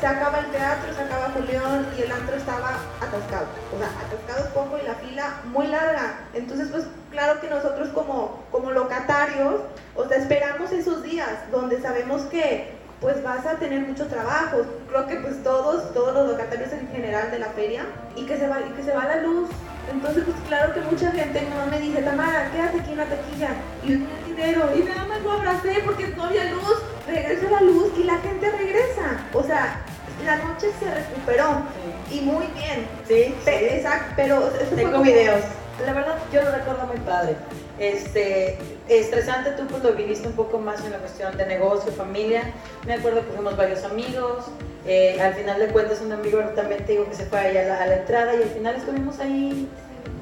se 0.00 0.06
acaba 0.06 0.38
el 0.38 0.46
teatro, 0.46 0.94
se 0.94 1.02
acaba 1.02 1.30
Julián 1.30 1.86
y 1.98 2.02
el 2.02 2.12
antro 2.12 2.36
estaba 2.36 2.78
atascado, 3.00 3.46
o 3.74 3.78
sea, 3.78 3.88
atascado 4.06 4.54
poco 4.54 4.78
y 4.78 4.86
la 4.86 4.94
fila 4.94 5.40
muy 5.46 5.66
larga, 5.66 6.20
entonces 6.34 6.68
pues 6.70 6.84
claro 7.10 7.40
que 7.40 7.48
nosotros 7.48 7.88
como, 7.94 8.44
como 8.50 8.72
locatarios, 8.72 9.62
o 9.94 10.06
sea, 10.06 10.18
esperamos 10.18 10.70
esos 10.72 11.02
días 11.02 11.50
donde 11.50 11.80
sabemos 11.80 12.22
que 12.22 12.76
pues 13.00 13.22
vas 13.22 13.44
a 13.46 13.56
tener 13.56 13.80
mucho 13.80 14.06
trabajo. 14.06 14.62
Creo 14.88 15.06
que 15.06 15.16
pues 15.16 15.42
todos, 15.42 15.92
todos 15.92 16.14
los 16.14 16.28
locatarios 16.28 16.72
en 16.72 16.88
general 16.88 17.30
de 17.30 17.38
la 17.38 17.50
feria 17.50 17.84
y 18.16 18.24
que 18.24 18.38
se 18.38 18.48
va, 18.48 18.60
y 18.60 18.70
que 18.70 18.82
se 18.82 18.92
va 18.92 19.04
la 19.04 19.22
luz. 19.22 19.48
Entonces 19.90 20.24
pues 20.24 20.36
claro 20.48 20.74
que 20.74 20.80
mucha 20.80 21.12
gente 21.12 21.46
no 21.48 21.70
me 21.70 21.78
dice, 21.78 22.02
Tamara, 22.02 22.50
quédate 22.50 22.80
aquí 22.80 22.92
en 22.92 22.98
la 22.98 23.04
taquilla 23.04 23.50
y 23.84 23.92
yo 23.92 23.98
tenía 23.98 24.24
dinero 24.26 24.70
y 24.74 24.82
nada 24.82 25.04
más 25.06 25.22
lo 25.22 25.32
abracé 25.32 25.82
porque 25.84 26.08
no 26.08 26.24
había 26.24 26.50
luz, 26.50 26.82
regresó 27.06 27.50
la 27.50 27.60
luz 27.60 27.92
y 27.96 28.04
la 28.04 28.18
gente 28.18 28.50
regresa. 28.50 29.24
O 29.32 29.42
sea, 29.42 29.85
la 30.24 30.36
noche 30.36 30.68
se 30.78 30.92
recuperó 30.92 31.62
y 32.10 32.20
muy 32.20 32.46
bien. 32.48 32.86
Sí, 33.06 33.34
Pe- 33.44 33.76
Exacto, 33.76 34.12
pero 34.16 34.40
Tengo 34.74 34.92
como- 34.92 35.04
videos. 35.04 35.40
La 35.84 35.92
verdad, 35.92 36.16
yo 36.32 36.40
lo 36.42 36.52
recuerdo 36.52 36.86
muy 36.86 36.96
padre. 37.00 37.36
Este, 37.78 38.56
estresante, 38.88 39.50
tú 39.52 39.66
pues 39.66 39.82
lo 39.82 39.92
viviste 39.92 40.26
un 40.26 40.32
poco 40.34 40.58
más 40.58 40.82
en 40.82 40.92
la 40.92 40.98
cuestión 40.98 41.36
de 41.36 41.44
negocio, 41.46 41.92
familia. 41.92 42.42
Me 42.86 42.94
acuerdo 42.94 43.20
que 43.20 43.32
fuimos 43.32 43.56
varios 43.56 43.84
amigos. 43.84 44.46
eh, 44.88 45.20
al 45.20 45.34
final 45.34 45.58
de 45.58 45.66
cuentas, 45.66 46.00
un 46.00 46.12
amigo 46.12 46.38
también 46.54 46.86
te 46.86 46.92
digo 46.92 47.08
que 47.08 47.14
se 47.16 47.26
fue 47.26 47.40
ahí 47.40 47.56
a 47.58 47.64
la, 47.64 47.82
a 47.82 47.86
la 47.88 47.96
entrada 47.96 48.34
y 48.36 48.42
al 48.42 48.48
final 48.48 48.76
estuvimos 48.76 49.18
ahí 49.18 49.68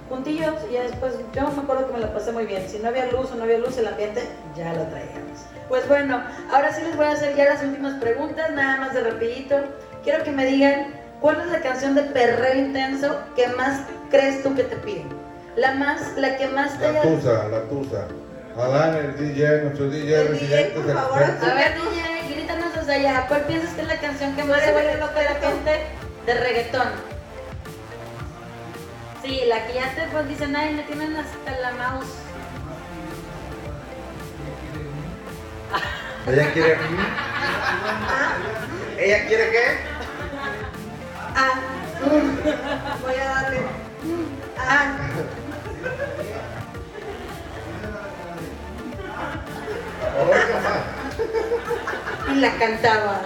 juntillos 0.08 0.54
y 0.70 0.72
ya 0.72 0.82
después, 0.84 1.12
yo 1.34 1.42
me 1.50 1.62
acuerdo 1.62 1.86
que 1.86 1.92
me 1.92 1.98
la 2.00 2.12
pasé 2.14 2.32
muy 2.32 2.46
bien. 2.46 2.66
Si 2.68 2.78
no 2.78 2.88
había 2.88 3.06
luz 3.12 3.30
o 3.30 3.34
no 3.36 3.44
había 3.44 3.58
luz, 3.58 3.76
el 3.78 3.86
ambiente 3.86 4.22
ya 4.56 4.72
lo 4.72 4.84
traíamos. 4.84 5.43
Pues 5.68 5.88
bueno, 5.88 6.22
ahora 6.52 6.72
sí 6.72 6.82
les 6.82 6.96
voy 6.96 7.06
a 7.06 7.12
hacer 7.12 7.34
ya 7.36 7.46
las 7.46 7.62
últimas 7.62 7.94
preguntas, 8.00 8.50
nada 8.52 8.76
más 8.76 8.94
de 8.94 9.00
rapidito. 9.00 9.56
Quiero 10.02 10.22
que 10.22 10.30
me 10.30 10.44
digan, 10.44 10.94
¿cuál 11.20 11.40
es 11.40 11.46
la 11.46 11.60
canción 11.60 11.94
de 11.94 12.02
Perreo 12.02 12.54
Intenso 12.54 13.18
que 13.34 13.48
más 13.48 13.80
crees 14.10 14.42
tú 14.42 14.54
que 14.54 14.64
te 14.64 14.76
piden? 14.76 15.08
La 15.56 15.72
más, 15.74 16.16
la 16.16 16.36
que 16.36 16.48
más 16.48 16.78
te 16.78 16.84
La 16.84 17.00
haya... 17.00 17.02
Tusa, 17.02 17.48
la 17.48 17.62
Tusa. 17.62 18.06
Adán, 18.56 18.94
el 18.96 19.16
DJ, 19.16 19.62
nuestro 19.62 19.90
DJ 19.90 20.20
El 20.20 20.38
DJ, 20.38 20.64
por 20.76 20.92
favor. 20.92 21.22
A 21.22 21.54
ver, 21.54 21.74
DJ, 21.74 22.34
grítanos 22.34 22.74
desde 22.74 22.94
allá. 22.94 23.26
¿Cuál 23.26 23.42
piensas 23.42 23.70
que 23.74 23.80
es 23.80 23.88
la 23.88 23.98
canción 23.98 24.36
que 24.36 24.44
más 24.44 24.60
se 24.62 24.72
vuelve 24.72 24.96
loca 24.98 25.18
de 25.18 25.24
la 25.24 25.34
gente 25.34 25.80
de 26.26 26.34
reggaetón? 26.34 26.88
Sí, 29.22 29.42
la 29.48 29.66
que 29.66 29.74
ya 29.74 29.94
te 29.94 30.02
pues, 30.12 30.28
dicen, 30.28 30.54
ay, 30.54 30.74
me 30.74 30.82
tienen 30.82 31.16
hasta 31.16 31.58
la 31.60 31.72
mouse. 31.72 32.23
Ella 36.26 36.52
quiere, 36.52 36.78
Ah, 38.08 38.32
ella 38.98 39.26
quiere 39.26 39.50
qué? 39.50 39.64
ah, 41.36 41.54
mm, 42.04 43.02
voy 43.02 43.14
a 43.14 43.24
darle. 43.24 43.60
Ah, 44.58 44.96
Y 52.32 52.34
la 52.36 52.50
cantaba. 52.58 53.22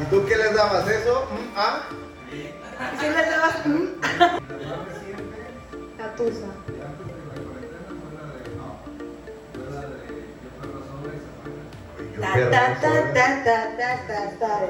¿Y 0.00 0.04
tú 0.04 0.24
qué 0.26 0.36
les 0.36 0.54
dabas 0.54 0.88
eso? 0.88 1.28
¿Mm? 1.30 1.56
¿Ah? 1.56 1.80
¿y 2.32 2.98
si 3.00 3.08
le 3.08 3.30
dabas? 3.30 3.66
mm? 3.66 3.86
La 5.98 6.14
tusa. 6.16 6.46
Ta, 12.34 12.76
perro, 12.80 13.04
ta, 13.14 13.44
ta, 13.44 13.76
ta, 13.76 14.06
ta, 14.06 14.38
ta. 14.40 14.60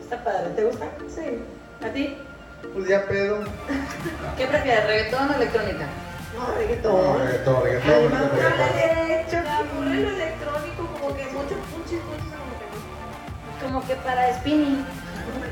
Está 0.00 0.24
padre, 0.24 0.50
¿te 0.56 0.64
gusta? 0.64 0.86
Sí. 1.14 1.42
¿A 1.84 1.88
ti? 1.92 2.16
Pues 2.74 2.88
ya 2.88 3.06
pedo. 3.06 3.44
¿Qué 4.36 4.46
prefieres, 4.46 4.86
reggaetón 4.86 5.30
o 5.30 5.34
electrónica? 5.34 5.86
No, 6.34 6.48
No, 6.48 6.54
reggaetón. 6.58 7.18
reggaetón, 7.20 7.62
reggaetón. 7.64 8.12
Ay, 8.58 8.94
reggaetón. 8.94 9.42
me 9.44 9.50
aburre 9.50 9.96
lo 10.00 10.10
electrónico, 10.10 10.86
como 11.00 11.16
que 11.16 11.24
muchos 11.26 11.58
punches, 11.70 12.00
punches, 12.00 12.34
como 13.62 13.86
que 13.86 13.94
no. 13.94 14.02
Para 14.02 14.34
spinning. 14.38 14.84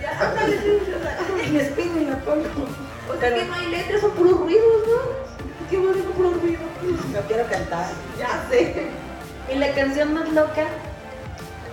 Ya 0.00 0.34
En 1.44 1.66
spinning 1.70 2.10
lo 2.10 2.18
pongo. 2.18 2.48
O 3.08 3.20
sea 3.20 3.34
que 3.34 3.44
no 3.44 3.54
hay 3.54 3.66
letras, 3.70 4.00
son 4.00 4.10
puros 4.12 4.38
ruidos, 4.40 4.82
¿no? 4.88 5.26
¿Qué 5.70 5.78
más 5.78 5.94
digo 5.94 6.10
puros 6.12 6.40
ruidos? 6.42 6.62
No 7.12 7.20
quiero 7.28 7.46
cantar. 7.48 7.86
Ya 8.18 8.44
sé. 8.50 8.88
¿Y 9.52 9.58
la 9.58 9.70
canción 9.72 10.12
más 10.14 10.28
loca? 10.32 10.64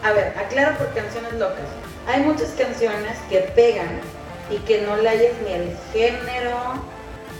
A 0.03 0.11
ver, 0.11 0.33
aclaro 0.37 0.77
por 0.77 0.93
canciones 0.93 1.33
locas. 1.33 1.65
Hay 2.07 2.21
muchas 2.23 2.49
canciones 2.49 3.17
que 3.29 3.39
pegan 3.55 4.01
y 4.49 4.57
que 4.59 4.81
no 4.81 4.97
le 4.97 5.07
hayas 5.07 5.33
ni 5.45 5.53
el 5.53 5.77
género 5.93 6.57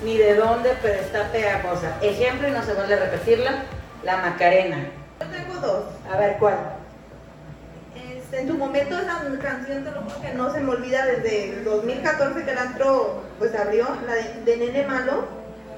ni 0.04 0.17
de 0.17 0.36
dónde, 0.36 0.73
pero 0.82 0.93
está 0.93 1.30
pegajosa. 1.32 1.97
Ejemplo, 2.02 2.47
y 2.47 2.52
no 2.52 2.63
se 2.63 2.73
vuelve 2.73 2.93
a 2.93 2.99
repetirla, 2.99 3.63
la 4.04 4.17
Macarena. 4.17 4.88
Yo 5.19 5.28
tengo 5.28 5.60
dos. 5.60 5.84
A 6.10 6.17
ver, 6.17 6.38
¿cuál? 6.39 6.56
Este, 7.95 8.41
en 8.41 8.47
su 8.47 8.58
momento 8.58 8.97
esa 8.97 9.21
canción 9.41 9.84
te 9.84 9.91
lo 9.91 10.02
juro 10.02 10.21
que 10.21 10.34
no 10.34 10.54
se 10.54 10.62
me 10.62 10.71
olvida 10.71 11.06
desde 11.06 11.49
el 11.49 11.63
2014 11.65 12.43
que 12.43 12.52
el 12.52 12.58
antro 12.58 13.23
pues 13.39 13.54
abrió, 13.56 13.88
la 14.06 14.13
de, 14.13 14.41
de 14.45 14.58
Nene 14.58 14.88
Malo 14.88 15.26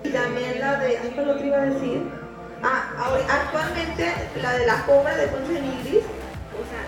y 0.03 0.09
también 0.09 0.59
la 0.59 0.79
de, 0.79 0.97
ay, 0.99 1.11
¿cuál 1.15 1.31
otro 1.31 1.45
iba 1.45 1.57
a 1.57 1.65
decir? 1.65 2.09
Ah, 2.63 3.17
actualmente 3.29 4.13
la 4.41 4.53
de 4.53 4.65
la 4.65 4.85
cobra 4.85 5.15
de 5.17 5.27
Poncho 5.27 5.51
de 5.51 5.61
Nigris, 5.61 6.03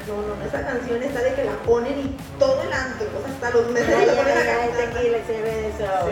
no, 0.08 0.36
no, 0.36 0.46
esa 0.46 0.65
canción 0.65 1.04
está 1.04 1.22
de 1.22 1.34
que 1.34 1.43
la 1.43 1.54
ponen 1.65 2.00
y 2.00 2.17
todo 2.39 2.62
el 2.63 2.72
antro, 2.74 3.08
o 3.17 3.22
sea, 3.26 3.34
hasta 3.34 3.50
los 3.58 3.70
meseros 3.72 4.00
se 4.06 4.15
ponen 4.15 4.38
a 4.38 4.46
cantarla. 4.46 5.17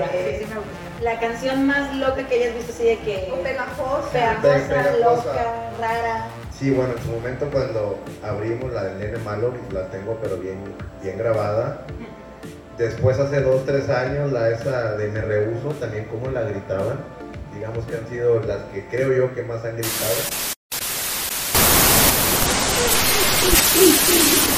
Sí. 0.05 0.45
La 1.01 1.19
canción 1.19 1.67
más 1.67 1.93
loca 1.95 2.27
que 2.27 2.35
hayas 2.35 2.55
visto 2.55 2.71
así 2.73 2.83
de 2.85 2.97
que 2.99 3.31
O 3.33 3.43
pegajosa. 3.43 4.09
pegajosa, 4.11 4.67
Pegajosa. 4.67 4.93
loca, 4.99 5.71
rara. 5.79 6.27
Sí, 6.57 6.71
bueno, 6.71 6.93
en 6.97 7.03
su 7.03 7.09
momento 7.11 7.49
cuando 7.51 7.99
abrimos 8.23 8.71
la 8.71 8.85
del 8.85 8.99
nene 8.99 9.17
malo, 9.19 9.53
la 9.73 9.87
tengo 9.87 10.17
pero 10.21 10.37
bien, 10.37 10.57
bien 11.03 11.17
grabada. 11.17 11.81
Después 12.77 13.19
hace 13.19 13.41
dos, 13.41 13.65
tres 13.65 13.89
años, 13.89 14.31
la 14.31 14.49
esa 14.49 14.93
de 14.95 15.07
Me 15.09 15.21
Rehuso, 15.21 15.69
también 15.79 16.05
como 16.05 16.29
la 16.31 16.41
gritaban. 16.41 16.97
Digamos 17.53 17.85
que 17.85 17.95
han 17.95 18.07
sido 18.09 18.39
las 18.41 18.59
que 18.73 18.85
creo 18.87 19.11
yo 19.13 19.33
que 19.35 19.43
más 19.43 19.63
han 19.65 19.75
gritado. 19.77 20.54
Thank 23.77 24.49
you. 24.49 24.54